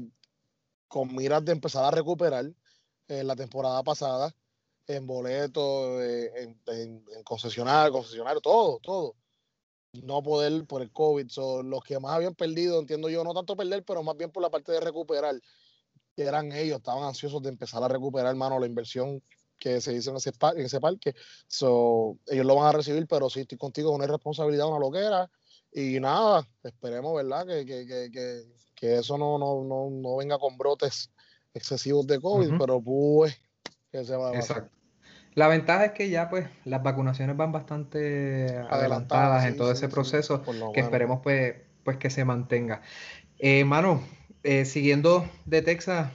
[0.88, 2.52] con miras de empezar a recuperar
[3.08, 4.34] en la temporada pasada,
[4.86, 9.16] en boletos, eh, en, en, concesionario, concesionario, todo, todo.
[10.02, 11.28] No poder por el COVID.
[11.28, 14.42] son los que más habían perdido, entiendo yo, no tanto perder, pero más bien por
[14.42, 15.40] la parte de recuperar,
[16.16, 19.22] que eran ellos, estaban ansiosos de empezar a recuperar, hermano, la inversión
[19.58, 21.14] que se hizo en ese, en ese parque.
[21.46, 25.30] So, ellos lo van a recibir, pero sí estoy contigo, una irresponsabilidad, una loquera.
[25.74, 27.46] Y nada, esperemos, ¿verdad?
[27.46, 28.44] Que, que, que,
[28.76, 31.10] que eso no, no, no, no, venga con brotes
[31.52, 33.40] excesivos de COVID, pero pues
[33.90, 34.70] que se va a Exacto.
[35.34, 40.44] La ventaja es que ya pues las vacunaciones van bastante adelantadas, en todo ese proceso,
[40.72, 42.82] que esperemos pues, pues que se mantenga.
[43.38, 44.00] Eh, mano,
[44.44, 46.12] eh, siguiendo de Texas,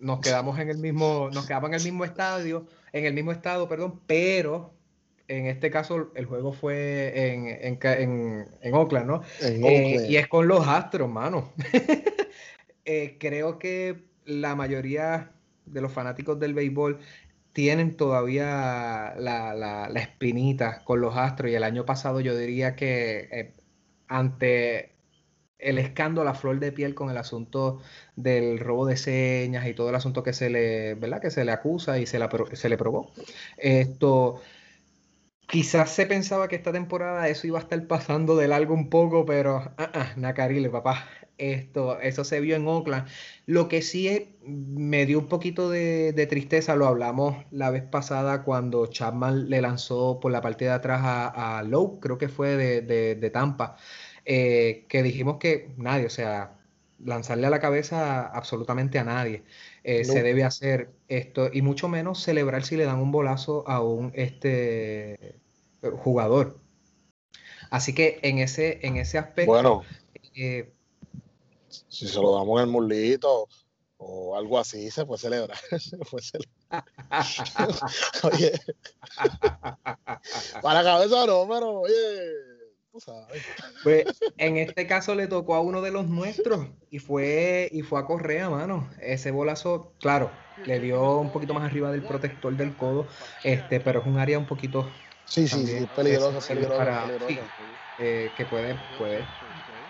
[0.00, 3.68] nos quedamos en el mismo, nos quedamos en el mismo estadio, en el mismo estado,
[3.68, 4.72] perdón, pero
[5.38, 9.22] en este caso el juego fue en, en, en, Oakland, ¿no?
[9.40, 11.52] Eh, y es con los Astros, mano.
[12.84, 15.30] Eh, creo que la mayoría
[15.66, 16.98] de los fanáticos del béisbol
[17.52, 22.74] tienen todavía la, la, la, espinita con los Astros y el año pasado yo diría
[22.74, 23.54] que eh,
[24.08, 24.96] ante
[25.60, 27.80] el escándalo a flor de piel con el asunto
[28.16, 31.20] del robo de señas y todo el asunto que se le, ¿verdad?
[31.20, 32.18] Que se le acusa y se,
[32.54, 33.12] se le probó.
[33.56, 34.40] Esto,
[35.52, 39.26] quizás se pensaba que esta temporada eso iba a estar pasando de largo un poco,
[39.26, 43.06] pero, ah, ah, Nacarile, papá, esto, eso se vio en Oakland.
[43.44, 48.86] Lo que sí me dio un poquito de, tristeza, lo hablamos la vez pasada cuando
[48.86, 53.14] Chapman le lanzó por la parte de atrás a, a Lowe, creo que fue de,
[53.16, 53.76] de Tampa.
[54.24, 56.56] Eh, que dijimos que nadie, o sea,
[57.04, 59.44] lanzarle a la cabeza absolutamente a nadie
[59.84, 63.82] eh, se debe hacer esto, y mucho menos celebrar si le dan un bolazo a
[63.82, 65.40] un este,
[65.90, 66.58] jugador.
[67.70, 69.50] Así que en ese, en ese aspecto.
[69.50, 69.82] Bueno,
[70.34, 70.72] eh,
[71.88, 73.48] si se lo damos en el mulito
[73.96, 75.58] o algo así, se puede celebrar.
[75.78, 76.84] Se puede celebrar.
[78.24, 78.52] oye,
[80.62, 82.52] para cabeza no, pero oye
[83.82, 84.04] pues
[84.36, 88.04] en este caso le tocó a uno de los nuestros y fue, y fue a
[88.04, 88.90] Correa, mano.
[89.00, 90.30] Ese bolazo, claro,
[90.66, 93.06] le dio un poquito más arriba del protector del codo,
[93.44, 94.86] este, pero es un área un poquito.
[95.24, 96.40] Sí, sí, sí, peligroso,
[97.98, 99.28] eh, que puede, puede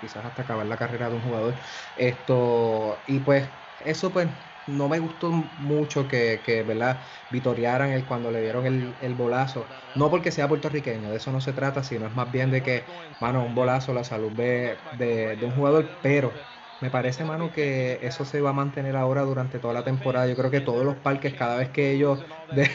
[0.01, 1.59] quizás hasta acabar la carrera de un jugador.
[1.97, 4.29] Esto, y pues, eso pues
[4.67, 7.03] no me gustó mucho que, que ¿verdad?
[7.31, 9.69] vitorearan el, cuando le dieron el, el, bolazo.
[9.95, 12.87] No porque sea puertorriqueño, de eso no se trata, sino es más bien de que,
[13.19, 16.35] mano, un bolazo, la salud de, de, un jugador, pero
[16.83, 20.27] me parece, mano, que eso se va a mantener ahora durante toda la temporada.
[20.27, 22.23] Yo creo que todos los parques, cada vez que ellos,
[22.55, 22.69] de,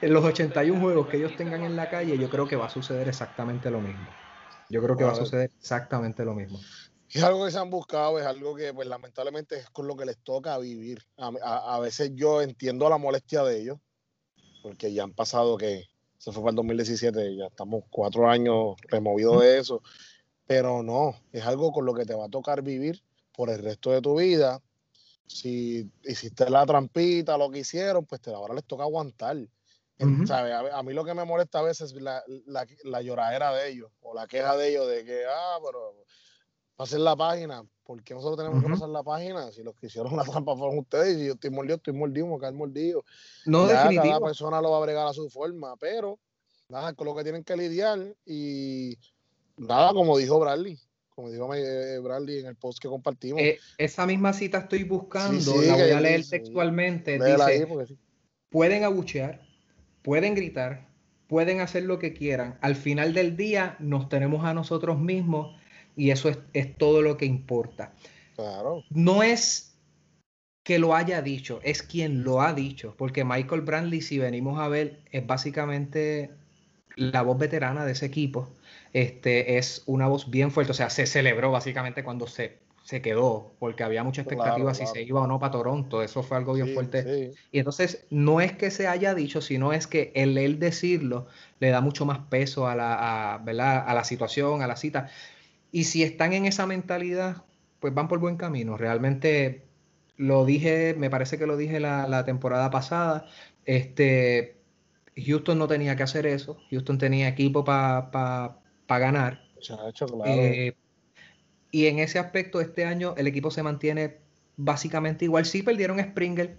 [0.00, 2.70] en los 81 juegos que ellos tengan en la calle, yo creo que va a
[2.70, 4.06] suceder exactamente lo mismo.
[4.68, 6.60] Yo creo que va a suceder exactamente lo mismo
[7.10, 10.04] es algo que se han buscado, es algo que pues lamentablemente es con lo que
[10.04, 11.02] les toca vivir.
[11.16, 13.78] A, veces yo entiendo la molestia de ellos,
[14.62, 15.84] porque ya han pasado que
[16.18, 19.82] se fue para el 2017, ya estamos cuatro años removidos de eso,
[20.46, 23.02] pero no, es algo con lo que te va a tocar vivir
[23.36, 24.60] por el resto de tu vida.
[25.26, 29.36] Si hiciste la trampita, lo que hicieron, pues ahora les toca aguantar.
[29.98, 33.90] A, mí lo que me molesta a veces es la, la, la lloradera de ellos
[34.02, 35.94] o la queja de ellos de que, ah, pero
[36.78, 37.64] hacer la página.
[37.84, 39.50] ¿Por qué nosotros tenemos que pasar la página?
[39.52, 42.38] Si los que hicieron la trampa fueron ustedes, y yo estoy mordido, estoy mordido, me
[42.38, 43.04] cae mordido.
[43.44, 46.18] No, ya, Cada persona lo va a bregar a su forma, pero
[46.68, 48.98] nada, con lo que tienen que lidiar y
[49.56, 50.78] nada, como dijo Bradley,
[51.16, 53.40] como dijo eh, Bradley en el post que compartimos.
[53.40, 57.18] Eh, esa misma cita estoy buscando, la voy a leer textualmente.
[57.18, 57.66] Dice,
[58.50, 59.40] pueden abuchear,
[60.02, 60.86] pueden gritar,
[61.26, 62.58] pueden hacer lo que quieran.
[62.60, 65.58] Al final del día nos tenemos a nosotros mismos
[65.96, 67.94] y eso es, todo lo que importa.
[68.36, 68.84] Claro.
[68.90, 69.74] No es
[70.64, 74.68] que lo haya dicho, es quien lo ha dicho, porque Michael Brandley, si venimos a
[74.68, 76.30] ver, es básicamente
[76.94, 78.52] la voz veterana de ese equipo.
[78.96, 83.52] Este, es una voz bien fuerte, o sea, se celebró básicamente cuando se, se quedó,
[83.58, 86.72] porque había mucha expectativa si se iba o no para Toronto, eso fue algo bien
[86.72, 87.34] fuerte.
[87.52, 91.26] Y entonces no es que se haya dicho, sino es que el él decirlo
[91.60, 93.84] le da mucho más peso a la, a, ¿verdad?
[93.86, 95.10] a la situación, a la cita.
[95.70, 97.44] Y si están en esa mentalidad,
[97.80, 98.78] pues van por buen camino.
[98.78, 99.66] Realmente
[100.16, 103.26] lo dije, me parece que lo dije la, temporada pasada.
[103.66, 104.56] Este,
[105.18, 106.56] Houston no tenía que hacer eso.
[106.70, 109.42] Houston tenía equipo para ganar.
[110.24, 110.74] Eh,
[111.70, 114.18] y en ese aspecto, este año el equipo se mantiene
[114.56, 115.44] básicamente igual.
[115.44, 116.56] Sí perdieron Springer,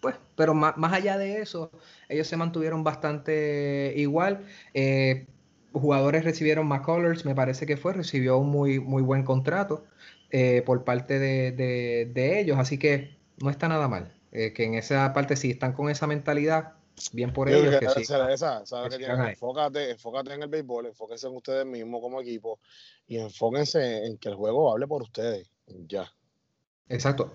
[0.00, 1.70] pues, pero más, allá de eso,
[2.08, 4.46] ellos se mantuvieron bastante igual.
[4.74, 5.26] Eh,
[5.72, 9.84] jugadores recibieron McCullers, me parece que fue, recibió un muy, muy buen contrato
[10.30, 14.14] eh, por parte de, ellos, así que no está nada mal.
[14.32, 16.74] Eh, que en esa parte, si están con esa mentalidad,
[17.12, 17.78] bien por ellos.
[17.78, 17.86] Que,
[19.30, 22.60] enfócate, enfócate en el béisbol, enfóquense en ustedes mismos como equipo
[23.06, 25.50] y enfóquense en que el juego hable por ustedes.
[25.66, 26.12] Ya.
[26.88, 27.32] Exacto.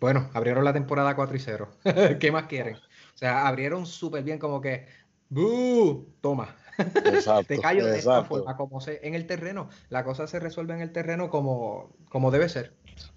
[0.00, 1.68] Bueno, abrieron la temporada 4 y 0.
[2.20, 2.76] ¿Qué más quieren?
[2.76, 4.86] O sea, abrieron súper bien como que,
[5.28, 6.14] ¡Bú!
[6.20, 6.54] Toma.
[7.46, 9.68] te callo de esta forma, como se, en el terreno.
[9.88, 12.74] La cosa se resuelve en el terreno como, como debe ser.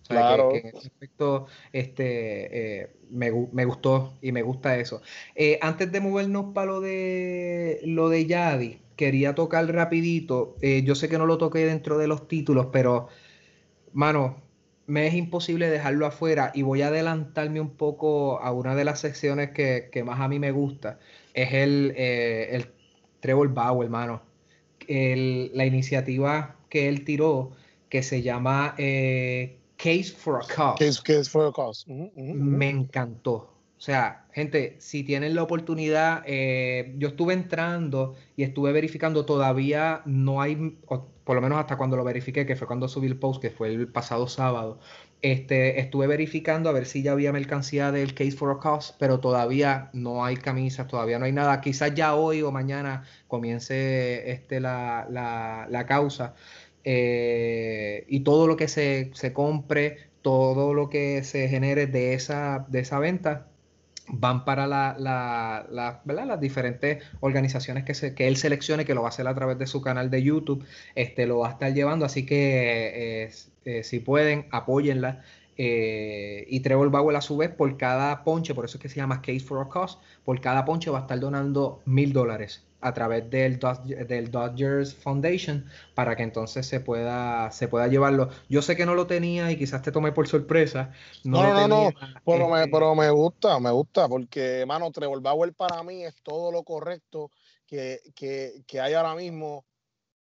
[0.08, 0.50] Claro.
[0.50, 5.02] que, en ese aspecto este, eh, me, me, gustó y me gusta eso.
[5.36, 10.56] Eh, antes de movernos para lo de, lo de Yadi, quería tocar rapidito.
[10.62, 13.08] Eh, yo sé que no lo toqué dentro de los títulos, pero,
[13.94, 14.42] mano,
[14.86, 19.00] me es imposible dejarlo afuera y voy a adelantarme un poco a una de las
[19.00, 21.00] secciones que, que más a mí me gusta
[21.34, 22.68] es el, el
[23.20, 24.24] Trevor Bauer, hermano.
[24.88, 27.52] la iniciativa que él tiró,
[27.90, 28.76] que se llama
[29.78, 31.02] Case for a Cause.
[31.02, 31.86] Case, for a Cause.
[31.88, 33.54] Me encantó.
[33.78, 40.02] O sea, gente, si tienen la oportunidad, eh, yo estuve entrando y estuve verificando, todavía
[40.06, 43.40] no hay, por lo menos hasta cuando lo verifiqué, que fue cuando subí el post,
[43.40, 44.80] que fue el pasado sábado,
[45.24, 49.20] este, estuve verificando a ver si ya había mercancía del Case for a Cause, pero
[49.20, 51.60] todavía no hay camisas, todavía no hay nada.
[51.60, 56.36] Quizás ya hoy o mañana comience este, la, la, causa.
[56.90, 62.66] Eh, y todo lo que se, se, compre, todo lo que se genere de esa,
[62.70, 63.48] de esa venta,
[64.08, 65.68] van para la, la,
[66.06, 69.58] las diferentes organizaciones que, se, que él seleccione, que lo va a hacer a través
[69.60, 70.64] de su canal de YouTube,
[70.96, 73.30] este, lo va a estar llevando, así que
[73.66, 75.24] eh, si pueden, apóyenla.
[75.58, 78.96] Eh, y Trevor Bauer a su vez, por cada ponche, por eso es que se
[78.96, 82.94] llama Case for a Cause, por cada ponche va a estar donando mil dólares a
[82.94, 83.60] través del,
[84.08, 88.30] del Dodgers Foundation para que entonces se pueda, se pueda llevarlo.
[88.50, 90.92] Yo sé que no lo tenía y quizás te tomé por sorpresa.
[91.24, 91.90] No, no, no,
[92.26, 96.16] pero, me, este pero me gusta, me gusta, porque, mano, Trevor Bauer para mí es
[96.22, 97.32] todo lo correcto
[97.66, 99.66] que, que, que hay ahora mismo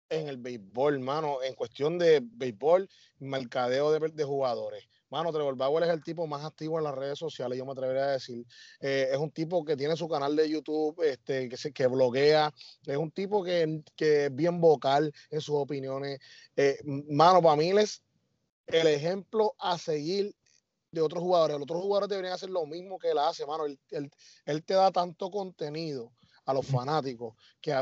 [0.10, 4.88] en el béisbol, mano, en cuestión de béisbol, mercadeo de, de jugadores.
[5.10, 8.04] Mano, Trevor Bauer es el tipo más activo en las redes sociales, yo me atrevería
[8.04, 8.46] a decir.
[8.80, 12.54] Eh, es un tipo que tiene su canal de YouTube, este, que, se, que bloguea,
[12.86, 16.20] es un tipo que, es bien vocal en sus opiniones.
[16.56, 18.04] Eh, mano, para mí es
[18.68, 20.36] el ejemplo a seguir
[20.92, 21.56] de otros jugadores.
[21.56, 23.66] Los otros jugadores deberían hacer lo mismo que él hace, mano.
[23.66, 26.12] él te da tanto contenido
[26.48, 27.74] a los fanáticos, que,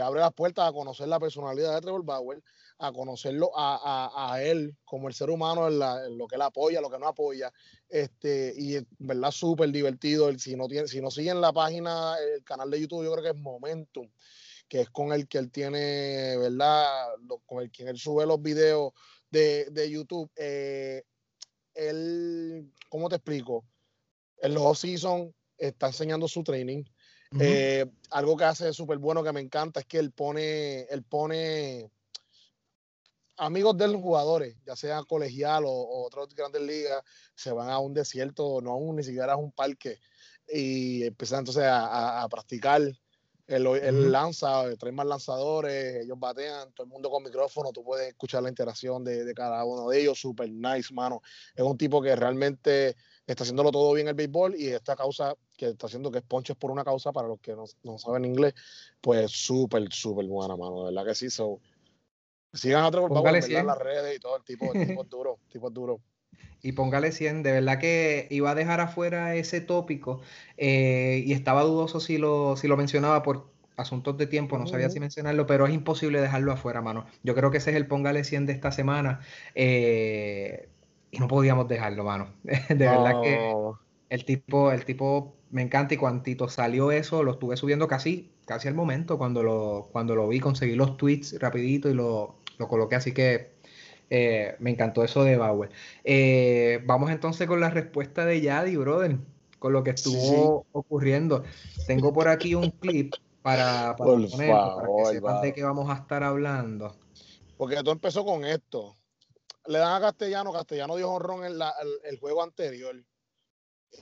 [0.00, 2.42] abre las puertas a conocer la personalidad de Trevor Bauer,
[2.78, 5.78] a conocerlo a, él como el ser humano, en,
[6.18, 7.52] lo que él apoya, lo que no apoya,
[7.88, 10.30] este, y verdad súper divertido.
[10.38, 13.30] Si no, tiene, si no siguen la página, el canal de YouTube, yo creo que
[13.30, 14.08] es Momentum,
[14.68, 17.08] que es con el que él tiene, ¿verdad?
[17.46, 18.92] con el que él sube los videos
[19.30, 20.30] de, YouTube.
[20.36, 21.02] Eh,
[21.74, 23.64] él, ¿cómo te explico?
[24.38, 26.84] En los off-season está enseñando su training
[27.40, 31.90] eh, algo que hace súper bueno que me encanta es que él pone, él pone
[33.36, 37.02] amigos de los jugadores, ya sea colegial o, otras grandes ligas,
[37.34, 39.98] se van a un desierto, no aún ni siquiera a un parque,
[40.48, 42.82] y empiezan entonces a, practicar.
[43.46, 48.42] Él, lanza, trae más lanzadores, ellos batean, todo el mundo con micrófono, tú puedes escuchar
[48.42, 51.22] la interacción de, de cada uno de ellos, súper nice, mano.
[51.54, 55.70] Es un tipo que realmente está haciéndolo todo bien el béisbol y esta causa que
[55.70, 58.54] está haciendo que es ponches por una causa para los que no, saben inglés,
[59.00, 61.30] pues súper, súper buena, mano, de verdad que sí.
[61.30, 61.60] So,
[62.56, 65.38] sigan a Trevor Bauer en las redes y todo, el tipo, el tipo es duro,
[65.50, 66.00] tipo es duro.
[66.62, 70.20] Y póngale 100, de verdad que iba a dejar afuera ese tópico
[70.56, 74.88] eh, y estaba dudoso si lo, si lo mencionaba por asuntos de tiempo, no sabía
[74.88, 77.06] si mencionarlo, pero es imposible dejarlo afuera, mano.
[77.22, 79.20] Yo creo que ese es el póngale 100 de esta semana.
[79.54, 80.68] Eh,
[81.10, 82.28] y no podíamos dejarlo, mano.
[82.42, 83.52] De verdad que
[84.08, 88.68] el tipo, el tipo me encanta y cuantito salió eso, lo estuve subiendo casi, casi
[88.68, 92.96] al momento cuando lo, cuando lo vi, conseguí los tweets rapidito y lo, lo coloqué,
[92.96, 93.56] así que
[94.10, 95.70] eh, me encantó eso de Bauer.
[96.04, 99.18] Eh, vamos entonces con la respuesta de Yadi, brother,
[99.58, 101.44] con lo que estuvo ocurriendo.
[101.86, 105.94] Tengo por aquí un clip para, para, poner, para que sepan de qué vamos a
[105.94, 106.96] estar hablando.
[107.56, 108.96] Porque todo empezó con esto
[109.68, 111.60] le dan a Castellano, Castellano dio honrón en
[112.04, 112.96] el, juego anterior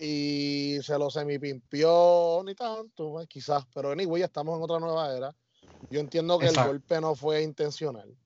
[0.01, 5.15] y se lo semipimpió, ni tanto, pues, quizás, pero anyway, ya estamos en otra nueva
[5.17, 5.35] era.
[5.91, 8.17] Yo entiendo que el golpe no fue intencional,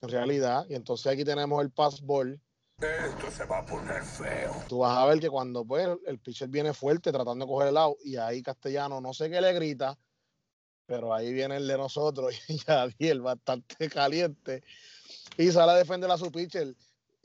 [0.00, 2.40] en realidad, y entonces aquí tenemos el passball.
[2.80, 4.52] Esto se va a poner feo.
[4.68, 7.76] Tú vas a ver que cuando pues, el pitcher viene fuerte tratando de coger el
[7.76, 9.98] out, y ahí Castellano no sé qué le grita,
[10.86, 14.62] pero ahí viene el de nosotros y ya el bastante caliente
[15.36, 16.74] y sale a defender a su pitcher.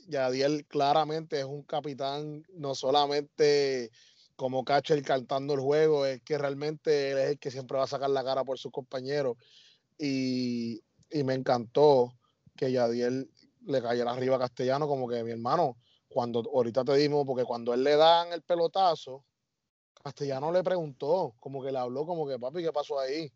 [0.08, 3.90] Yadiel claramente es un capitán, no solamente
[4.36, 7.88] como catcher cantando el juego, es que realmente él es el que siempre va a
[7.88, 9.36] sacar la cara por sus compañeros.
[9.98, 10.82] Y,
[11.24, 12.12] me encantó
[12.56, 13.30] que Yadiel
[13.66, 15.76] le cayera arriba a Castellano, como que mi hermano,
[16.08, 19.24] cuando ahorita te dimos, porque cuando él le dan el pelotazo,
[20.02, 23.32] Castellano le preguntó, como que le habló, como que papi, ¿qué pasó ahí?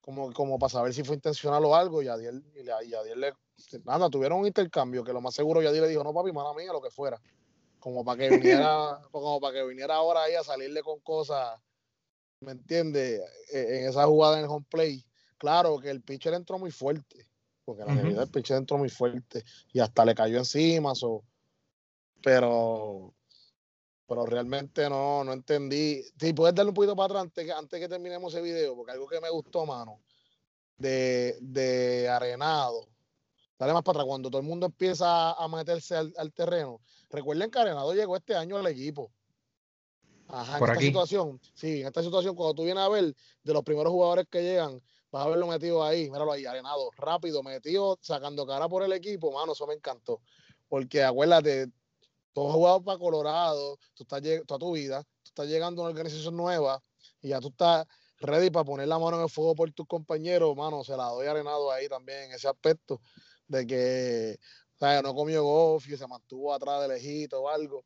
[0.00, 3.32] Como, como para saber si fue intencional o algo, y Adiel, y Adiel le,
[3.84, 6.72] nada, tuvieron un intercambio, que lo más seguro Yadier le dijo, no papi, mala mía,
[6.72, 7.20] lo que fuera.
[7.78, 11.58] Como para que viniera, como para que viniera ahora ahí a salirle con cosas,
[12.40, 13.22] ¿me entiendes?
[13.50, 15.04] E, en esa jugada en el home play.
[15.38, 17.26] Claro que el pitcher entró muy fuerte,
[17.64, 21.24] porque la realidad el pitcher entró muy fuerte y hasta le cayó encima, so,
[22.22, 23.14] pero
[24.06, 26.02] pero realmente no, no entendí.
[26.18, 28.92] Si puedes darle un poquito para atrás antes que, antes que terminemos ese video, porque
[28.92, 30.00] algo que me gustó, mano,
[30.76, 32.88] de, de Arenado.
[33.58, 36.80] Dale más para atrás, cuando todo el mundo empieza a meterse al, terreno.
[37.08, 39.10] Recuerden que Arenado llegó este año al equipo.
[40.26, 43.62] Ajá, en esta situación, sí, en esta situación, cuando tú vienes a ver de los
[43.62, 44.82] primeros jugadores que llegan,
[45.14, 49.30] vas a verlo metido ahí, míralo ahí, arenado, rápido, metido, sacando cara por el equipo,
[49.30, 50.20] mano, eso me encantó.
[50.68, 51.68] Porque acuérdate,
[52.32, 55.90] tú has jugado para Colorado, tú estás toda tu vida, tú estás llegando a una
[55.90, 56.82] organización nueva
[57.22, 57.86] y ya tú estás
[58.18, 61.28] ready para poner la mano en el fuego por tus compañeros, mano, se la doy
[61.28, 63.00] arenado ahí también en ese aspecto
[63.46, 64.40] de que
[64.80, 67.84] o no comió golf y se mantuvo atrás de lejito o algo.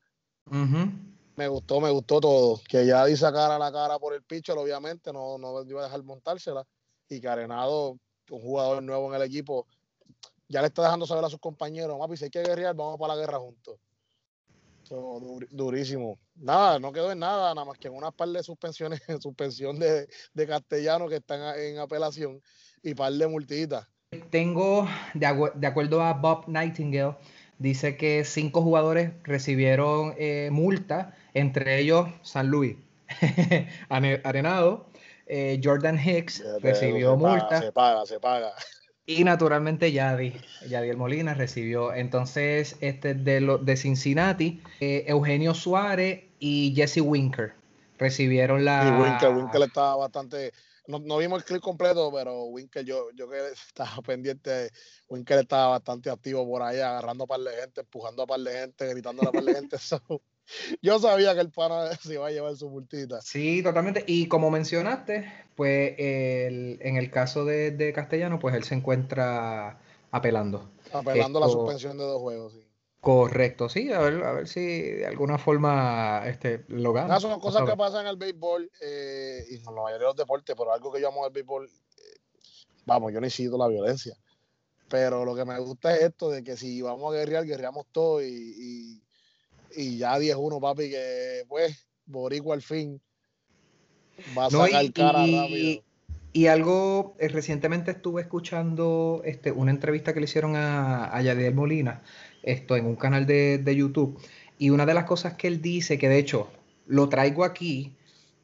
[1.36, 2.58] Me gustó, me gustó todo.
[2.66, 6.02] Que ya di sacara la cara por el pitcher, obviamente, no, no iba a dejar
[6.02, 6.66] montársela.
[7.08, 7.98] Y que Arenado,
[8.30, 9.66] un jugador nuevo en el equipo,
[10.48, 13.14] ya le está dejando saber a sus compañeros, mapi, si hay que guerrear, vamos para
[13.14, 13.78] la guerra juntos
[15.50, 16.18] durísimo.
[16.36, 20.08] Nada, no quedó en nada, nada más que en una par de suspensiones, suspensión de,
[20.34, 22.40] de castellano que están en apelación
[22.82, 23.86] y par de multitas.
[24.30, 27.16] Tengo, de, de, acuerdo a Bob Nightingale,
[27.58, 32.76] dice que cinco jugadores recibieron eh, multa, entre ellos San Luis,
[33.88, 34.86] Arenado,
[35.28, 37.60] eh, Jordan Hicks recibió multa.
[37.60, 38.52] se paga, se paga.
[39.10, 40.34] Y naturalmente Yadi,
[40.68, 41.94] Yadiel Molina recibió.
[41.94, 47.54] Entonces, este de, lo, de Cincinnati, eh, Eugenio Suárez y Jesse Winker
[47.96, 48.86] recibieron la.
[48.86, 50.52] Y Winker, Winker estaba bastante.
[50.88, 54.70] No, no, vimos el clip completo, pero Winker, yo, yo que estaba pendiente,
[55.08, 58.52] Winker estaba bastante activo por ahí, agarrando a par de gente, empujando a par de
[58.52, 59.76] gente, gritando a par de gente.
[60.82, 63.20] yo sabía que el pana se iba a llevar su multita.
[63.20, 64.04] Sí, totalmente.
[64.06, 69.80] Y como mencionaste, pues en el caso de, Castellano, pues él se encuentra
[70.10, 70.70] apelando.
[70.92, 72.64] Apelando a la suspensión de dos juegos, sí.
[73.00, 77.14] Correcto, sí, a ver, a ver si de alguna forma este, lo gana.
[77.14, 80.16] No, son cosas que pasan en el béisbol eh, y en la mayoría de los
[80.16, 82.18] deportes, pero algo que yo amo del béisbol, eh,
[82.86, 84.16] vamos, yo necesito la violencia.
[84.88, 88.20] Pero lo que me gusta es esto de que si vamos a guerrear, guerreamos todo
[88.20, 89.02] y y
[89.76, 93.00] ya 10-1, papi, que pues, Boricua al fin
[94.36, 95.82] va a sacar y, cara rápido.
[96.32, 101.54] Y algo, eh, recientemente estuve escuchando este, una entrevista que le hicieron a, a Yadier
[101.54, 102.02] Molina,
[102.42, 104.20] esto en un canal de, YouTube,
[104.58, 106.48] y una de las cosas que él dice, que de hecho
[106.86, 107.94] lo traigo aquí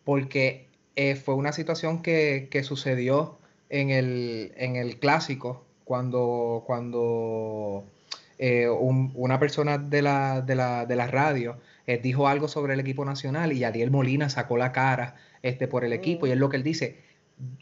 [0.05, 7.85] porque eh, fue una situación que, que sucedió en el, en el clásico, cuando, cuando
[8.39, 12.80] eh, una persona de la, de la, de la radio eh, dijo algo sobre el
[12.80, 16.26] equipo nacional y Adiel Molina sacó la cara este, por el equipo.
[16.26, 16.99] Y es lo que él dice,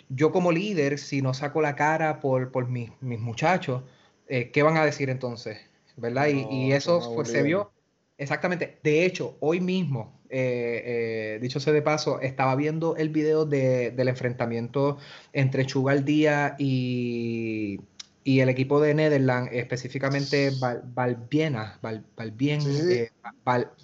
[0.09, 3.83] yo como líder, si no saco la cara por, por mis, mis muchachos,
[4.29, 5.59] eh, ¿qué van a decir entonces?
[5.97, 6.29] ¿Verdad?
[6.29, 7.71] y, eso pues, se vio
[8.17, 8.79] exactamente.
[8.83, 14.97] De hecho, hoy mismo, dicho sea de paso, estaba viendo el video de, del enfrentamiento
[15.35, 17.81] entre Chugal Díaz y
[18.25, 23.11] y el equipo de Netherlands, específicamente Valbiena, Val, Valbien, eh,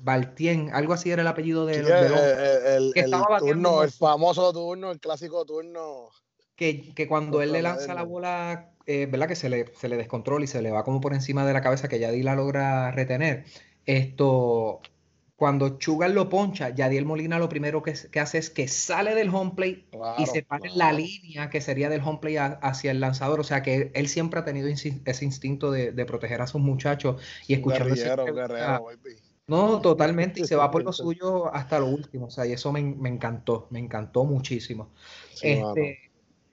[0.02, 3.10] Valtien, algo así era el apellido de, el,
[3.40, 6.10] turno, el famoso turno, el clásico turno.
[6.54, 9.28] Que, que cuando él le lanza la bola, eh, ¿verdad?
[9.28, 11.60] Que se le, se le descontrola y se le va como por encima de la
[11.60, 13.44] cabeza, que Yadi la logra retener.
[13.86, 14.80] Esto,
[15.38, 19.52] cuando Chugal lo poncha, Yadiel Molina lo primero que, hace es que sale del home
[19.54, 19.86] plate
[20.18, 23.38] y se para en la línea que sería del home plate hacia el lanzador.
[23.38, 27.54] O sea que él siempre ha tenido ese instinto de, proteger a sus muchachos y
[27.54, 27.86] escuchar.
[29.46, 30.40] No, totalmente.
[30.40, 32.26] Y se va por lo suyo hasta lo último.
[32.26, 34.90] O sea, y eso me, encantó, me encantó muchísimo.
[35.40, 36.10] este,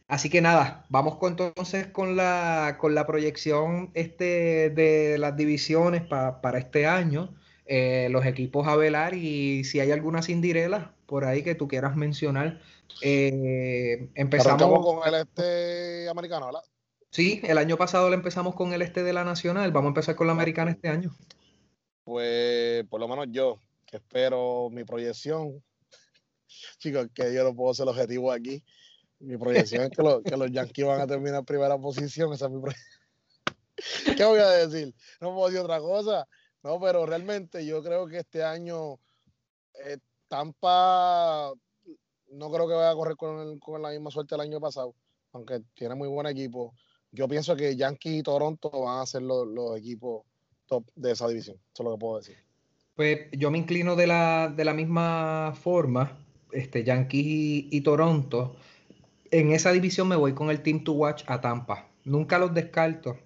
[0.08, 6.04] así que nada, vamos con, entonces con la, con la proyección este, de las divisiones
[6.04, 7.34] para este año.
[7.68, 11.96] Eh, los equipos a velar y si hay alguna cindirela por ahí que tú quieras
[11.96, 12.62] mencionar.
[13.02, 16.62] Eh, empezamos con el este americano, ¿verdad?
[17.10, 20.16] Sí, el año pasado le empezamos con el este de la nacional, vamos a empezar
[20.16, 21.16] con la americana este año.
[22.04, 25.64] Pues por lo menos yo, que espero mi proyección,
[26.78, 28.64] chicos, que yo no puedo ser el objetivo aquí.
[29.20, 32.52] Mi proyección es que, que los Yankees van a terminar en primera posición, esa es
[32.52, 32.96] mi proyección.
[34.18, 34.94] ¿Qué voy a decir?
[35.20, 36.28] No puedo decir otra cosa.
[36.66, 38.96] No, pero realmente yo creo que este año
[39.86, 41.54] eh, Tampa
[42.32, 44.96] no creo que vaya a correr con, con la misma suerte el año pasado,
[45.32, 46.74] aunque tiene muy buen equipo.
[47.12, 50.24] Yo pienso que Yankees y Toronto van a ser los, los equipos
[50.66, 51.58] top de esa división.
[51.72, 52.38] Eso es lo que puedo decir.
[52.96, 56.18] Pues yo me inclino de la, de la misma forma,
[56.52, 58.56] este, Yankees y, y, Toronto.
[59.30, 61.92] En esa división me voy con el Team to Watch a Tampa.
[62.06, 63.20] Nunca los descarto.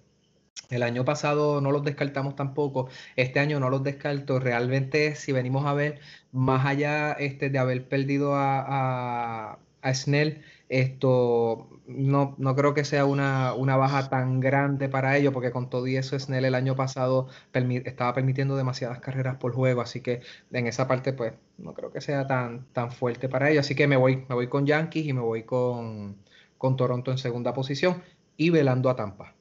[0.70, 2.88] El año pasado no los descartamos tampoco.
[3.16, 4.38] Este año no los descarto.
[4.38, 6.00] Realmente, si venimos a ver,
[6.32, 9.58] más allá este, de haber perdido a,
[9.92, 15.50] Snell, esto no, no creo que sea una, una, baja tan grande para ellos, porque
[15.50, 20.00] con todo y eso Snell el año pasado estaba permitiendo demasiadas carreras por juego, así
[20.02, 20.20] que
[20.52, 23.66] en esa parte pues no creo que sea tan, tan fuerte para ellos.
[23.66, 26.16] Así que me voy, me voy con Yankees y me voy con,
[26.58, 28.02] con Toronto en segunda posición
[28.36, 29.34] y velando a Tampa.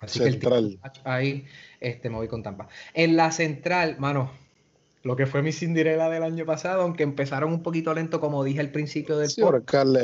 [0.00, 0.78] Así central.
[0.82, 1.44] que ahí
[1.80, 2.68] este, me voy con Tampa.
[2.94, 4.30] En la central, mano,
[5.02, 8.60] lo que fue mi Cinderella del año pasado, aunque empezaron un poquito lento, como dije
[8.60, 9.94] al principio del sí, podcast,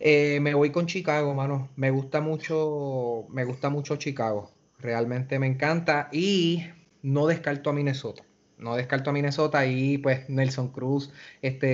[0.00, 1.70] eh, me voy con Chicago, mano.
[1.76, 4.52] Me gusta mucho, me gusta mucho Chicago.
[4.78, 6.64] Realmente me encanta y
[7.02, 8.24] no descarto a Minnesota.
[8.58, 11.12] No descarto a Minnesota y pues Nelson Cruz
[11.42, 11.66] este,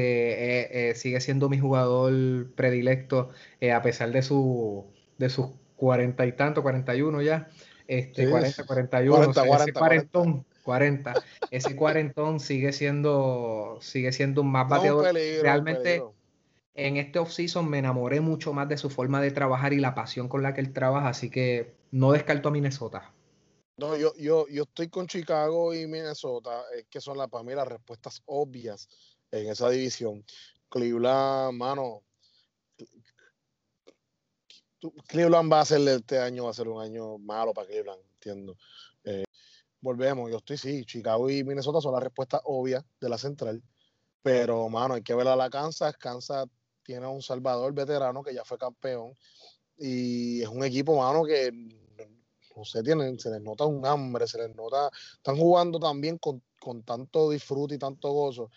[0.61, 3.30] eh, eh, sigue siendo mi jugador predilecto
[3.74, 4.84] a pesar de, su,
[5.16, 5.49] de sus
[5.85, 7.49] cuarenta y tanto, 41 ya.
[7.87, 11.14] Este, 40, 41, 40, 40, 40, 40.
[11.51, 15.12] Ese cuarentón sigue siendo, sigue siendo un más bateador.
[15.12, 16.03] Realmente
[16.72, 20.28] en este offseason me enamoré mucho más de su forma de trabajar y la pasión
[20.28, 23.12] con la que él trabaja, así que no descarto a Minnesota.
[23.76, 27.55] No, yo, yo, yo estoy con Chicago y Minnesota, es que son la, para mí
[27.55, 28.89] las respuestas obvias
[29.30, 30.24] en esa división.
[30.70, 32.03] Cleveland, mano,
[35.07, 38.57] Cleveland va a ser este año, va a ser un año malo para Cleveland, entiendo.
[39.05, 39.24] Eh,
[39.80, 43.62] volvemos, yo estoy sí, Chicago y Minnesota son las respuestas obvias de la central,
[44.22, 46.47] pero mano, hay que ver a la Kansas, Kansas
[46.82, 49.14] tiene un Salvador veterano que ya fue campeón
[49.78, 51.51] y es un equipo, mano, que
[52.57, 56.43] no sé, tienen, se les nota un hambre, se les nota, están jugando también con,
[56.61, 58.51] con tanto disfrute y tanto gozo,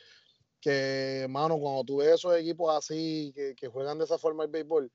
[0.61, 4.49] que, mano, cuando tú ves esos equipos así, que, que juegan de esa forma el
[4.49, 4.91] béisbol,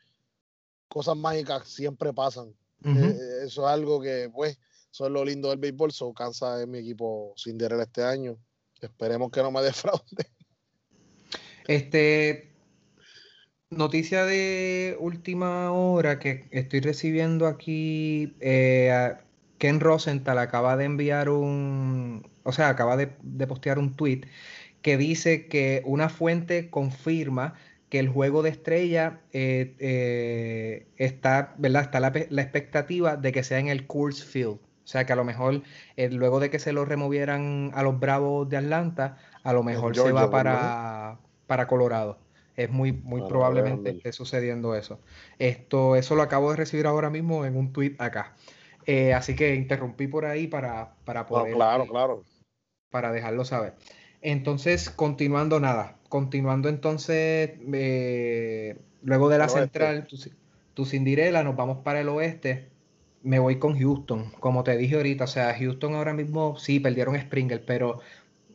[0.92, 2.54] cosas mágicas siempre pasan.
[2.84, 4.58] Eh, eso es algo que, pues,
[4.92, 5.90] eso es lo lindo del béisbol.
[5.90, 8.36] So, Kansas es mi equipo sin Cinderella este año.
[8.80, 10.26] Esperemos que no me defraude.
[11.66, 12.52] Este,
[13.70, 18.34] noticia de última hora que estoy recibiendo aquí.
[18.40, 19.14] Eh,
[19.56, 24.22] Ken Rosenthal acaba de enviar un, o sea, acaba de, de postear un tweet
[24.82, 27.54] que dice que una fuente confirma
[27.92, 31.82] que el juego de estrella eh, eh, está, ¿verdad?
[31.82, 34.54] Está la, la, expectativa de que sea en el Coors Field.
[34.54, 35.60] O sea, que a lo mejor
[35.98, 39.94] eh, luego de que se lo removieran a los Bravos de Atlanta, a lo mejor
[39.94, 42.18] se va para, para Colorado.
[42.56, 44.98] Es muy, muy probablemente esté sucediendo eso.
[45.38, 48.36] Esto, eso lo acabo de recibir ahora mismo en un tweet acá.
[49.14, 51.52] Así que interrumpí por ahí para, para poder.
[51.52, 52.24] claro, claro.
[52.88, 53.74] Para dejarlo saber.
[54.22, 55.98] Entonces, continuando nada.
[56.08, 60.16] Continuando entonces, eh, luego de la central, tu,
[60.74, 62.72] tu Cinderella, nos vamos para el oeste
[63.22, 67.18] me voy con Houston, como te dije ahorita, o sea, Houston ahora mismo sí perdieron
[67.18, 68.00] Springer, pero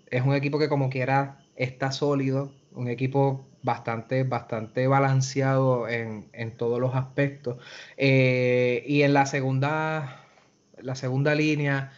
[0.10, 6.52] es un equipo que como quiera está sólido, un equipo bastante, bastante balanceado en, en
[6.56, 7.58] todos los aspectos.
[7.98, 10.26] Eh, y en la segunda,
[10.80, 11.92] la segunda línea,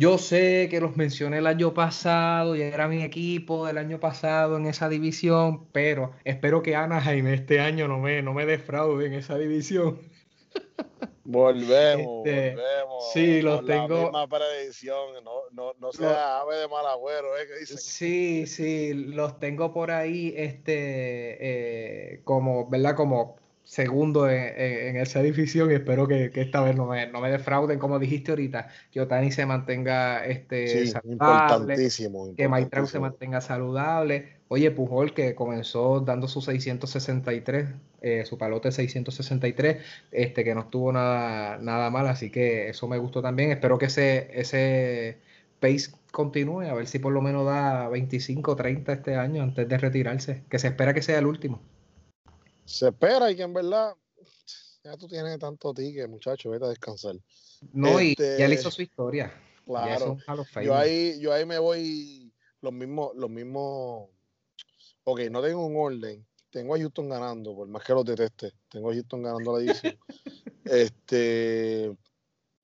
[0.00, 4.56] yo sé que los mencioné el año pasado y era mi equipo del año pasado
[4.56, 9.12] en esa división, pero espero que Anaheim este año no me, no me defraude en
[9.12, 10.00] esa división.
[11.24, 13.12] Volvemos, este, volvemos.
[13.12, 13.96] Sí, los tengo.
[13.96, 17.46] La misma predicción, no, no, no sea ave de mal agüero, ¿eh?
[17.46, 17.78] Que dicen.
[17.78, 22.96] Sí, sí, los tengo por ahí, este, eh, como, ¿verdad?
[22.96, 23.36] Como
[23.70, 27.30] segundo en, en, esa división y espero que, que esta vez no me, no me,
[27.30, 32.98] defrauden, como dijiste ahorita, que Otani se mantenga este, sí, saludable, importantísimo, que Maitrau se
[32.98, 34.40] mantenga saludable.
[34.48, 37.68] Oye, Pujol, que comenzó dando su 663,
[38.02, 39.76] eh, su palote 663,
[40.10, 43.52] este, que no estuvo nada, nada mal, así que eso me gustó también.
[43.52, 45.18] Espero que ese, ese
[45.60, 49.68] pace continúe, a ver si por lo menos da 25 o 30 este año antes
[49.68, 51.60] de retirarse, que se espera que sea el último
[52.70, 53.94] se espera y que en verdad
[54.84, 57.16] ya tú tienes tanto ticket, muchacho, vete a descansar.
[57.72, 59.32] No, y ya le hizo este, su historia.
[59.66, 60.16] Claro.
[60.62, 64.08] Yo ahí, yo ahí me voy los mismos, los mismos.
[65.04, 66.26] Ok, no tengo un orden.
[66.50, 68.52] Tengo a Houston ganando, por más que lo deteste.
[68.68, 69.96] Tengo a Houston ganando la división.
[70.64, 71.94] este,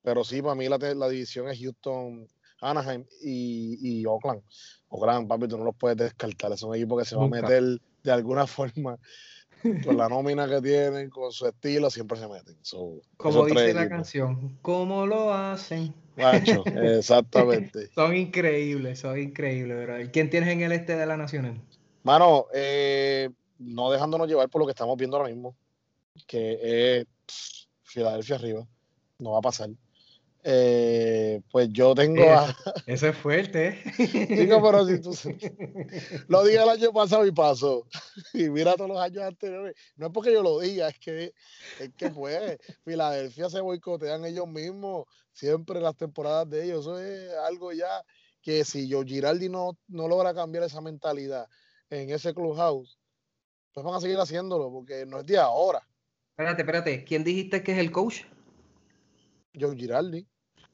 [0.03, 2.27] pero sí, para mí la, la división es Houston.
[2.61, 4.43] Anaheim y, y Oakland.
[4.89, 6.57] Oakland, papi, tú no los puedes descartar.
[6.57, 8.99] Son equipos que se van a meter de alguna forma
[9.85, 12.57] con la nómina que tienen, con su estilo, siempre se meten.
[13.17, 15.95] Como dice la canción, ¿cómo lo hacen?
[16.17, 17.91] Macho, exactamente.
[17.95, 20.11] son increíbles, son increíbles, ¿verdad?
[20.13, 21.61] ¿Quién tienes en el este de la Nacional?
[22.03, 25.57] Mano, eh, no dejándonos llevar por lo que estamos viendo ahora mismo,
[26.27, 28.67] que es Filadelfia arriba,
[29.19, 29.71] no va a pasar.
[30.49, 32.47] Eh, pues yo tengo a...
[32.87, 33.83] Eso es fuerte.
[34.29, 35.11] Digo, pero si tú
[36.29, 37.85] lo dije el año pasado y pasó.
[38.33, 39.75] Y mira todos los años anteriores.
[39.97, 41.33] No es porque yo lo diga, es que
[41.81, 46.83] es que pues Filadelfia se boicotean ellos mismos siempre las temporadas de ellos.
[46.83, 48.05] Eso es algo ya
[48.41, 51.49] que si yo Giraldi no, no logra cambiar esa mentalidad
[51.91, 53.01] en ese clubhouse,
[53.73, 55.83] pues van a seguir haciéndolo porque no es de ahora.
[56.31, 57.05] Espérate, espérate.
[57.05, 58.23] ¿Quién dijiste que es el coach?
[59.59, 60.25] Joe Giraldi.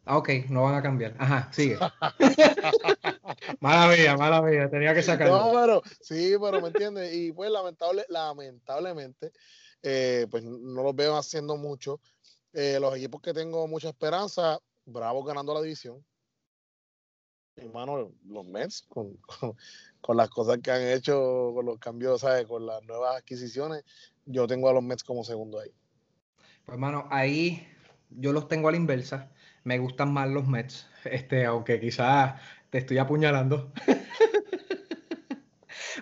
[0.05, 1.15] Ah, ok, no van a cambiar.
[1.19, 1.79] Ajá, sigue.
[3.61, 5.39] mala mía, mala mía, tenía que sacarlo.
[5.39, 7.15] No, pero sí, pero me entiendes.
[7.15, 9.33] Y pues lamentable, lamentablemente,
[9.83, 12.01] eh, pues no los veo haciendo mucho.
[12.53, 16.05] Eh, los equipos que tengo mucha esperanza, Bravo ganando la división.
[17.55, 19.17] Hermano, los Mets, con,
[20.01, 22.47] con, las cosas que han hecho, con los cambios, ¿sabes?
[22.47, 23.85] Con las nuevas adquisiciones,
[24.25, 25.71] yo tengo a los Mets como segundo ahí.
[26.65, 27.69] Pues, hermano, ahí
[28.11, 29.31] yo los tengo a la inversa
[29.65, 32.41] me gustan más los Mets, este, aunque quizás
[32.71, 33.73] te estoy apuñalando.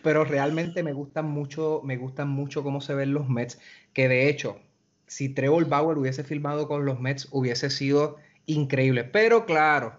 [0.02, 3.58] Pero realmente me gustan mucho, me gustan mucho cómo se ven los Mets,
[3.92, 4.60] que de hecho,
[5.06, 9.04] si Trevor Bauer hubiese filmado con los Mets, hubiese sido increíble.
[9.04, 9.98] Pero claro,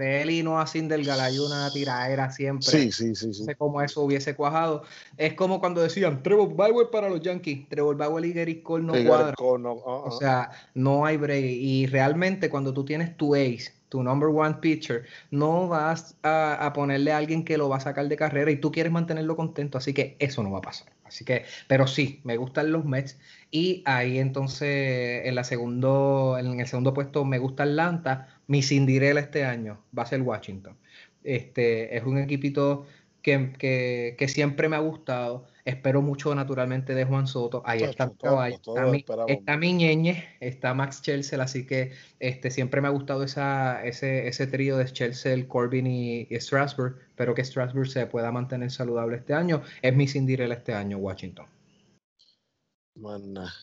[0.00, 2.66] y no así del hay una tiraera siempre.
[2.66, 3.26] Sí, sí, sí.
[3.26, 4.82] No sé cómo eso hubiese cuajado.
[5.16, 7.68] Es como cuando decían Trevor Bauer para los Yankees.
[7.68, 9.34] Trevor Bauer y Gary Cole no cuadran.
[9.38, 10.18] O uh-uh.
[10.18, 11.44] sea, no hay break.
[11.44, 16.72] Y realmente cuando tú tienes tu ace, tu number one pitcher, no vas a, a,
[16.72, 19.78] ponerle a alguien que lo va a sacar de carrera y tú quieres mantenerlo contento.
[19.78, 20.91] Así que eso no va a pasar.
[21.12, 23.18] Así que, pero sí, me gustan los Mets.
[23.50, 28.28] Y ahí entonces en, la segundo, en el segundo puesto me gusta Atlanta.
[28.46, 30.76] Mi Cinderella este año va a ser Washington.
[31.22, 32.86] Este, es un equipito
[33.22, 35.46] que, que, siempre me ha gustado.
[35.64, 37.62] Espero mucho naturalmente de Juan Soto.
[37.64, 42.88] Ahí está, está, mi, está mi ñeñe, está Max Chelsea, así que este, siempre me
[42.88, 46.98] ha gustado esa, ese, ese trío de Chelsea, Corbin y, Strasburg.
[47.08, 49.62] Espero que Strasburg se pueda mantener saludable este año.
[49.82, 51.46] Es mi Cinderella este año, Washington.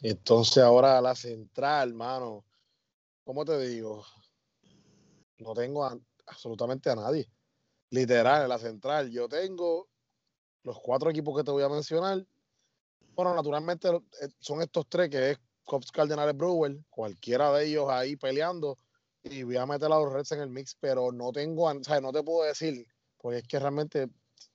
[0.02, 2.46] Entonces ahora la central, mano.
[3.24, 4.04] ¿Cómo te digo?
[5.38, 5.86] No tengo
[6.26, 7.30] absolutamente a nadie.
[7.92, 9.10] Literal, en la central.
[9.10, 9.88] Yo tengo
[10.64, 12.26] los cuatro equipos que te voy a mencionar.
[13.16, 18.16] Bueno, naturalmente eh, son estos tres que es Cops Cardenales Brewer, cualquiera de ellos ahí
[18.16, 18.78] peleando.
[19.24, 22.00] Y voy a meter a los Reds en el mix, pero no tengo, o sea,
[22.00, 22.88] no te puedo decir,
[23.18, 24.10] porque es que realmente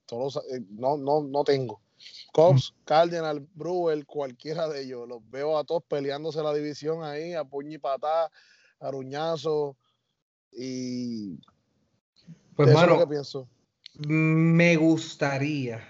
[0.07, 1.81] todos, eh, no, no, no tengo.
[2.33, 5.09] Cops, Cardinal, Brewer, cualquiera de ellos.
[5.09, 8.31] Los veo a todos peleándose la división ahí, a puño y patá,
[8.81, 9.77] aruñazo.
[10.53, 11.39] Y.
[12.57, 13.49] Pues, eso pienso.
[13.99, 15.81] Me gustaría,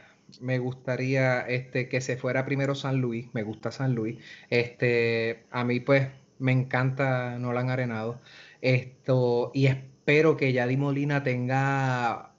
[0.40, 3.28] me gustaría este, que se fuera primero San Luis.
[3.32, 4.18] Me gusta San Luis.
[4.50, 6.08] Este, a mí, pues,
[6.38, 8.20] me encanta Nolan Arenado.
[8.60, 12.34] Esto, y espero que Yadi Molina tenga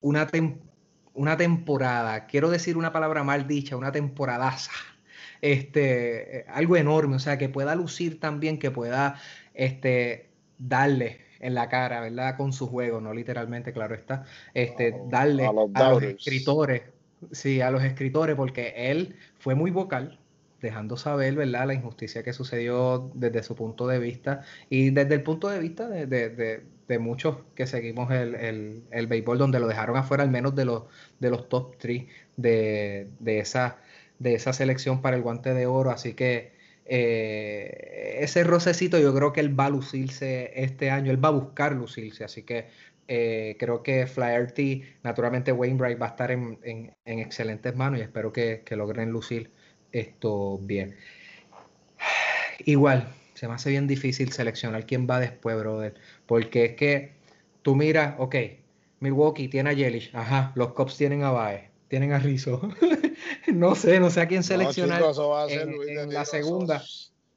[0.00, 0.66] una temporada
[1.16, 4.72] una temporada, quiero decir una palabra mal dicha, una temporadaza,
[5.40, 9.18] este, algo enorme, o sea, que pueda lucir también, que pueda
[9.54, 12.36] este, darle en la cara, ¿verdad?
[12.36, 16.82] Con su juego, no literalmente, claro está, este, darle a los, escritores,
[17.30, 20.18] sí, a los escritores, porque él fue muy vocal,
[20.60, 25.22] dejando saber, ¿verdad?, la injusticia que sucedió desde su punto de vista y desde el
[25.22, 26.06] punto de vista de,
[26.88, 30.64] de muchos que seguimos el, el, el, béisbol, donde lo dejaron afuera al menos de
[30.64, 30.84] los,
[31.18, 33.78] de los top 3 de, de, esa,
[34.18, 35.90] de esa selección para el guante de oro.
[35.90, 36.55] Así que
[36.88, 41.32] eh, ese rocecito yo creo que él va a lucirse este año, él va a
[41.32, 42.24] buscar lucirse.
[42.24, 42.66] Así que
[43.08, 48.02] eh, creo que Flaherty, naturalmente Wainwright va a estar en, en, en excelentes manos y
[48.02, 49.50] espero que, que logren lucir
[49.92, 50.96] esto bien.
[52.64, 55.94] Igual, se me hace bien difícil seleccionar quién va después, brother.
[56.26, 57.12] Porque es que
[57.62, 58.36] tú miras, ok,
[59.00, 62.60] Milwaukee tiene a Yelich, ajá, los Cubs tienen a Bae, tienen a Rizzo.
[63.54, 65.02] no sé, no sé a quién seleccionar
[65.48, 66.82] en, la segunda.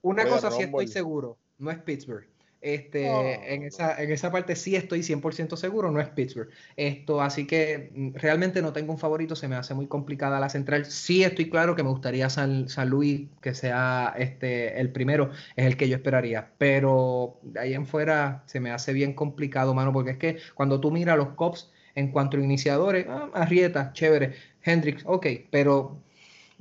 [0.01, 2.27] Una cosa sí estoy seguro, no es Pittsburgh.
[2.61, 6.49] Este, en, esa, en esa parte sí estoy 100% seguro, no es Pittsburgh.
[6.75, 10.49] Esto, así que mm, realmente no tengo un favorito, se me hace muy complicada la
[10.49, 10.85] central.
[10.85, 15.65] Sí estoy claro que me gustaría San, San Luis que sea este, el primero, es
[15.65, 16.51] el que yo esperaría.
[16.57, 20.81] Pero de ahí en fuera se me hace bien complicado, mano, porque es que cuando
[20.81, 24.33] tú miras los Cops en cuanto a iniciadores, ah, Arrieta, chévere,
[24.63, 26.01] Hendrix, ok, pero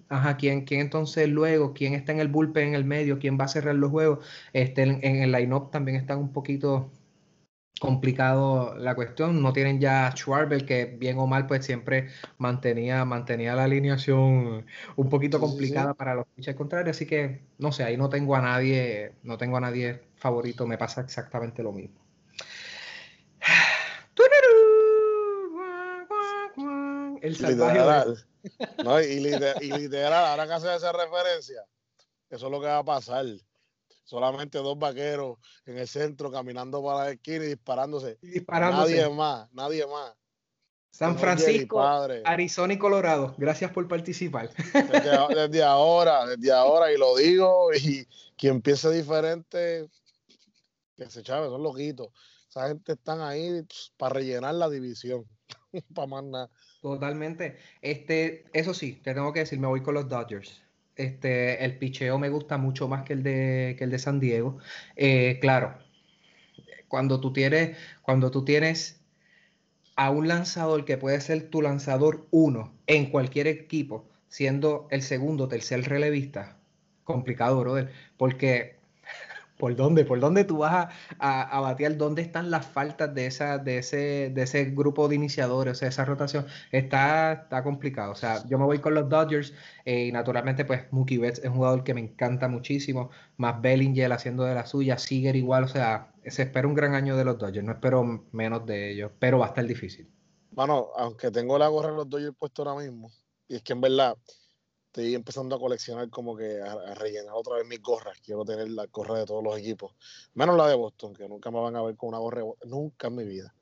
[0.08, 1.74] Ajá, ¿quién, ¿quién entonces luego?
[1.74, 3.18] ¿Quién está en el bullpen en el medio?
[3.18, 4.26] ¿Quién va a cerrar los juegos?
[4.52, 6.90] Este, en, el line-up también está un poquito
[7.80, 9.42] complicado la cuestión.
[9.42, 12.08] No tienen ya a Schwarber, que bien o mal, pues siempre
[12.38, 14.64] mantenía, mantenía la alineación
[14.96, 16.96] un poquito complicada para los pitchers contrarios.
[16.96, 20.66] Así que, no sé, ahí no tengo a nadie, no tengo a nadie favorito.
[20.66, 22.07] Me pasa exactamente lo mismo.
[27.28, 28.14] El salvaje.
[28.84, 31.64] No, y, literal, ahora que hace esa referencia,
[32.30, 33.26] eso es lo que va a pasar.
[34.04, 38.18] Solamente dos vaqueros en el centro caminando para la esquina y disparándose.
[38.46, 40.14] Nadie más, nadie más.
[40.90, 41.80] San Francisco,
[42.24, 43.34] Arizona y Colorado.
[43.38, 44.50] Gracias por participar.
[44.72, 48.06] Desde, ahora, desde ahora, y lo digo, y
[48.36, 49.88] quien piense diferente,
[50.96, 52.08] que se chave, son loquitos.
[52.48, 55.24] Esa gente están ahí pues, para rellenar la división,
[55.94, 56.50] para más nada.
[56.80, 57.56] Totalmente.
[57.82, 60.62] Este, eso sí, te tengo que decir, me voy con los Dodgers.
[60.96, 64.58] Este, el picheo me gusta mucho más que el de, que el de San Diego.
[64.96, 65.78] Eh, claro,
[66.88, 69.00] cuando tú tienes, cuando tú tienes
[69.96, 75.48] a un lanzador que puede ser tu lanzador uno en cualquier equipo, siendo el segundo,
[75.48, 76.58] tercer relevista,
[77.04, 78.77] complicado, brother, porque
[79.58, 80.04] ¿Por dónde?
[80.04, 80.88] ¿Por dónde tú vas
[81.18, 81.96] a, a, batear?
[81.96, 85.88] ¿Dónde están las faltas de, esa, de, ese, de ese grupo de iniciadores, o sea,
[85.88, 86.46] esa rotación?
[86.70, 88.12] Está, está complicado.
[88.12, 89.52] O sea, yo me voy con los Dodgers
[89.84, 93.10] eh, y naturalmente, pues, Mookie Betts es un jugador que me encanta muchísimo.
[93.36, 95.64] Más Bellinger haciendo de la suya, Seager igual.
[95.64, 97.64] O sea, se espera un gran año de los Dodgers.
[97.64, 100.08] No espero menos de ellos, pero va a estar difícil.
[100.52, 103.10] Bueno, aunque tengo la gorra de los Dodgers puesto ahora mismo,
[103.48, 104.16] y es que en verdad
[104.88, 108.18] estoy empezando a coleccionar como que a, rellenar otra vez mis gorras.
[108.20, 109.94] Quiero tener la gorra de todos los equipos,
[110.34, 112.70] menos la de Boston, que nunca me van a ver con una gorra de Boston,
[112.70, 113.54] nunca en mi vida.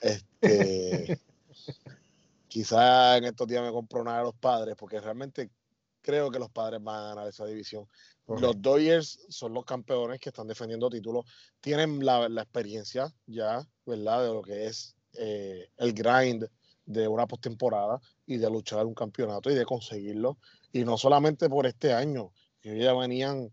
[0.00, 1.20] Este,
[2.48, 5.50] quizá en estos días me compro una de los padres, porque realmente
[6.02, 7.86] creo que los padres van a ganar esa división.
[8.26, 11.24] Los Dodgers son los campeones que están defendiendo títulos,
[11.60, 14.22] tienen la, experiencia ya, ¿verdad?
[14.22, 16.48] De lo que es eh, el grind
[16.90, 20.38] de una postemporada y de luchar un campeonato y de conseguirlo
[20.72, 23.52] y no solamente por este año, que ya venían,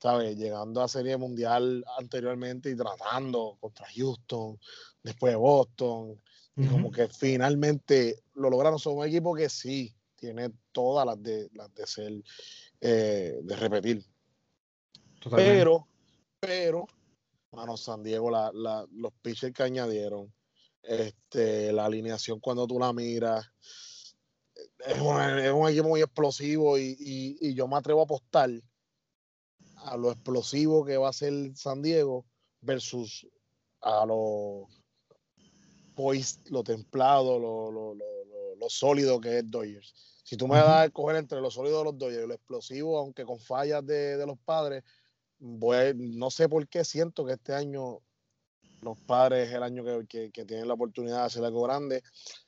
[0.00, 0.36] ¿sabes?
[0.36, 4.58] Llegando a Serie Mundial anteriormente y tratando contra Houston,
[5.02, 6.20] después de Boston,
[6.56, 8.78] y como que finalmente lo lograron.
[8.78, 12.12] Son un equipo que sí, tiene todas las de, las de ser,
[12.80, 14.04] eh, de repetir.
[15.30, 15.86] Pero,
[16.40, 16.86] pero,
[17.52, 20.32] mano, San Diego, la, la, los pitchers que añadieron,
[20.88, 23.50] este, la alineación cuando tú la miras,
[24.86, 28.50] es un, equipo muy explosivo y, yo me atrevo a apostar
[29.76, 32.24] a lo explosivo que va a ser San Diego
[32.60, 33.26] versus
[33.80, 34.66] a lo
[35.94, 39.94] pues, lo templado, lo, lo, lo, sólido que es Dodgers.
[40.24, 42.98] Si tú me das a escoger entre lo sólido de los Dodgers y lo explosivo,
[42.98, 44.84] aunque con fallas de, los padres,
[45.38, 48.00] voy, no sé por qué siento que este año
[48.82, 52.02] los padres es el año que, que tienen la oportunidad de hacer algo grande.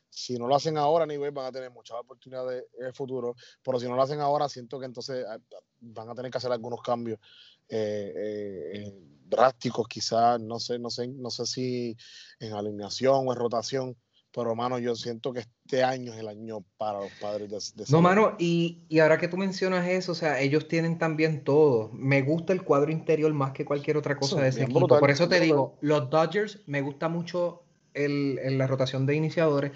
[0.08, 3.78] Si no lo hacen ahora, nivel van a tener muchas oportunidades en el futuro, pero
[3.78, 5.38] si no lo hacen ahora, siento que entonces ah,
[5.80, 7.20] van a tener que hacer algunos cambios
[7.68, 8.92] eh, eh,
[9.24, 11.96] drásticos, quizás, no sé, no sé, no sé si
[12.40, 13.96] en alineación o en rotación,
[14.32, 18.00] pero mano, yo siento que este año es el año para los padres de, No,
[18.00, 21.90] mano, y, y, ahora que tú mencionas eso, o sea, ellos tienen también todo.
[21.92, 24.86] Me gusta el cuadro interior más que cualquier otra cosa de ese equipo.
[24.86, 27.62] Por eso te digo, los Dodgers me gusta mucho
[27.94, 29.72] el, la rotación de iniciadores,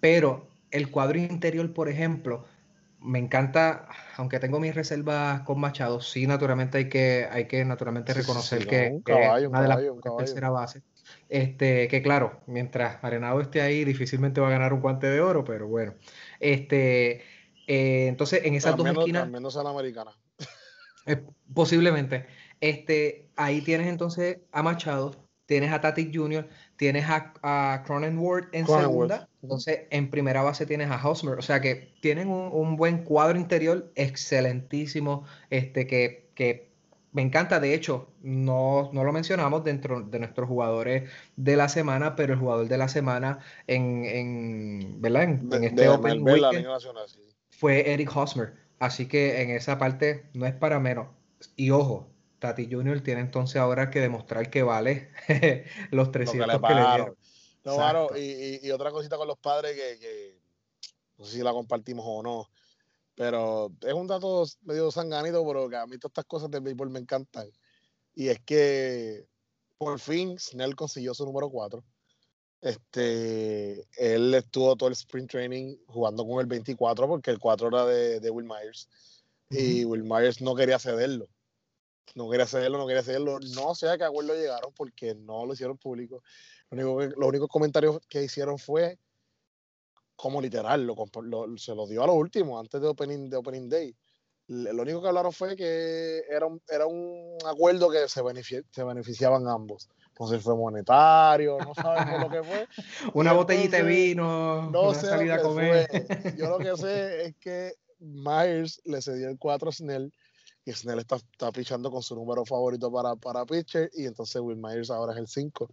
[0.00, 2.44] pero el cuadro interior, por ejemplo,
[3.00, 8.14] me encanta, aunque tengo mis reservas con Machado, sí, naturalmente hay que, hay que naturalmente
[8.14, 9.80] reconocer que, caballo, una de las
[10.18, 10.82] tercera base.
[11.28, 15.44] Este, que claro, mientras Arenado esté ahí, difícilmente va a ganar un guante de oro,
[15.44, 15.94] pero bueno.
[16.40, 17.22] Este,
[17.66, 19.28] eh, entonces, en esas dos esquinas.
[19.28, 20.12] menos a la americana.
[21.06, 21.22] Eh,
[21.54, 22.26] posiblemente.
[22.60, 25.14] Este, ahí tienes entonces a Machado,
[25.46, 31.08] tienes a Tati Jr., tienes a, Cronenworth en segunda, entonces en primera base tienes a
[31.08, 36.65] Hosmer, o sea que tienen un, buen cuadro interior excelentísimo, este que, que
[37.16, 42.14] me encanta, de hecho, no, no, lo mencionamos dentro de nuestros jugadores de la semana,
[42.14, 45.22] pero el jugador de la semana en, en ¿verdad?
[45.22, 46.66] En, este Open Weekend
[47.48, 51.06] fue Eric Hosmer, así que en esa parte no es para menos.
[51.56, 52.06] Y ojo,
[52.38, 55.08] Tati Junior tiene entonces ahora que demostrar que vale
[55.92, 57.16] los 300 que, le, dieron.
[57.64, 60.38] No, y, otra cosita con los padres que,
[61.16, 62.50] no sé si la compartimos o no,
[63.16, 66.90] pero es un dato medio sanganito, pero que a mí todas estas cosas del béisbol
[66.90, 67.50] me encantan.
[68.14, 69.26] Y es que
[69.78, 71.82] por fin Snell consiguió su número 4.
[72.60, 77.86] Este, él estuvo todo el sprint training jugando con el 24 porque el 4 era
[77.86, 78.88] de, Will Myers.
[79.48, 81.28] Y Will Myers no quería cederlo.
[82.14, 83.38] No quería cederlo, no quería cederlo.
[83.54, 86.22] No sé a qué acuerdo llegaron porque no lo hicieron público.
[86.70, 88.98] Lo único los únicos comentarios que hicieron fue
[90.16, 90.96] como literal, lo,
[91.56, 93.94] se lo dio a lo último, antes de Opening, de opening Day.
[94.48, 98.22] Lo único que hablaron fue que era un, era un acuerdo que se,
[98.70, 99.88] se beneficiaban ambos.
[100.28, 102.66] Si fue monetario, no sabemos lo que fue.
[103.14, 105.88] una botellita de vino, no sé salida a comer.
[106.38, 110.12] Yo lo que sé es que Myers le cedió el 4 a Snell
[110.64, 114.56] y Snell está, está pichando con su número favorito para, para pitcher y entonces Will
[114.56, 115.68] Myers ahora es el 5.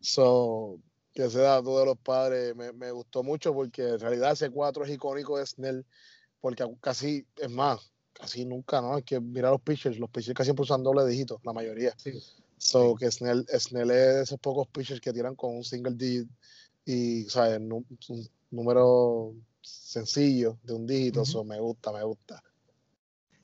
[0.00, 0.78] So,
[1.16, 4.84] que ese dato de los padres me, me, gustó mucho porque en realidad ese 4
[4.84, 5.86] es icónico de Snell,
[6.42, 8.96] porque casi, es más, casi nunca, ¿no?
[8.96, 11.94] Hay que mirar los pitchers, los pitchers casi siempre usan doble dígito, la mayoría.
[11.96, 12.12] Sí.
[12.58, 16.28] So, que Snell, Snell es de esos pocos pitchers que tiran con un single digit
[16.84, 17.60] y, ¿sabes?
[17.60, 17.86] Un,
[18.50, 22.42] número sencillo de un dígito, eso me gusta, me gusta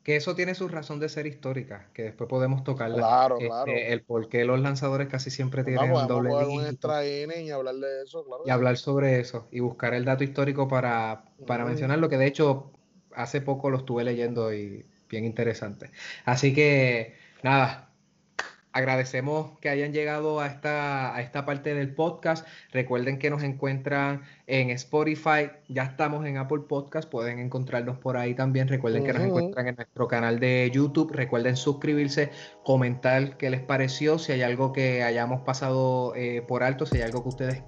[0.03, 2.97] que eso tiene su razón de ser histórica, que después podemos tocarla.
[2.97, 3.73] Claro, este, claro.
[3.73, 8.43] El por qué los lanzadores casi siempre tienen vamos, doble y hablar de eso, claro.
[8.45, 12.73] Y hablar sobre eso, y buscar el dato histórico para, para mencionarlo, que de hecho
[13.15, 15.91] hace poco lo estuve leyendo y bien interesante.
[16.25, 17.91] Así que, nada,
[18.73, 22.47] agradecemos que hayan llegado a esta, a esta parte del podcast.
[22.73, 28.35] Recuerden que nos encuentran en Spotify, ya estamos en Apple Podcast, pueden encontrarnos por ahí
[28.35, 28.68] también.
[28.68, 31.12] Recuerden que nos encuentran en nuestro canal de YouTube.
[31.12, 32.31] Recuerden suscribirse,
[32.64, 37.03] comentar qué les pareció, si hay algo que hayamos pasado eh, por alto, si hay
[37.03, 37.62] algo que ustedes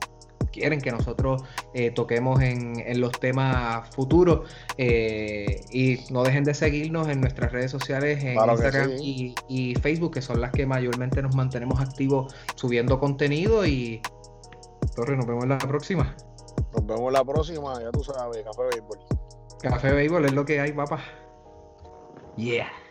[0.54, 1.42] quieren que nosotros
[1.74, 4.48] eh, toquemos en, los temas futuros.
[4.78, 10.22] Eh, y no dejen de seguirnos en nuestras redes sociales, en Instagram y, Facebook, que
[10.22, 13.66] son las que mayormente nos mantenemos activos subiendo contenido.
[13.66, 14.00] Y
[14.94, 16.14] Torre, nos vemos en la próxima.
[16.72, 18.98] Nos vemos la próxima, ya tú sabes, Café Béisbol.
[19.60, 21.00] Café Béisbol es lo que hay, papá.
[22.36, 22.83] Yeah.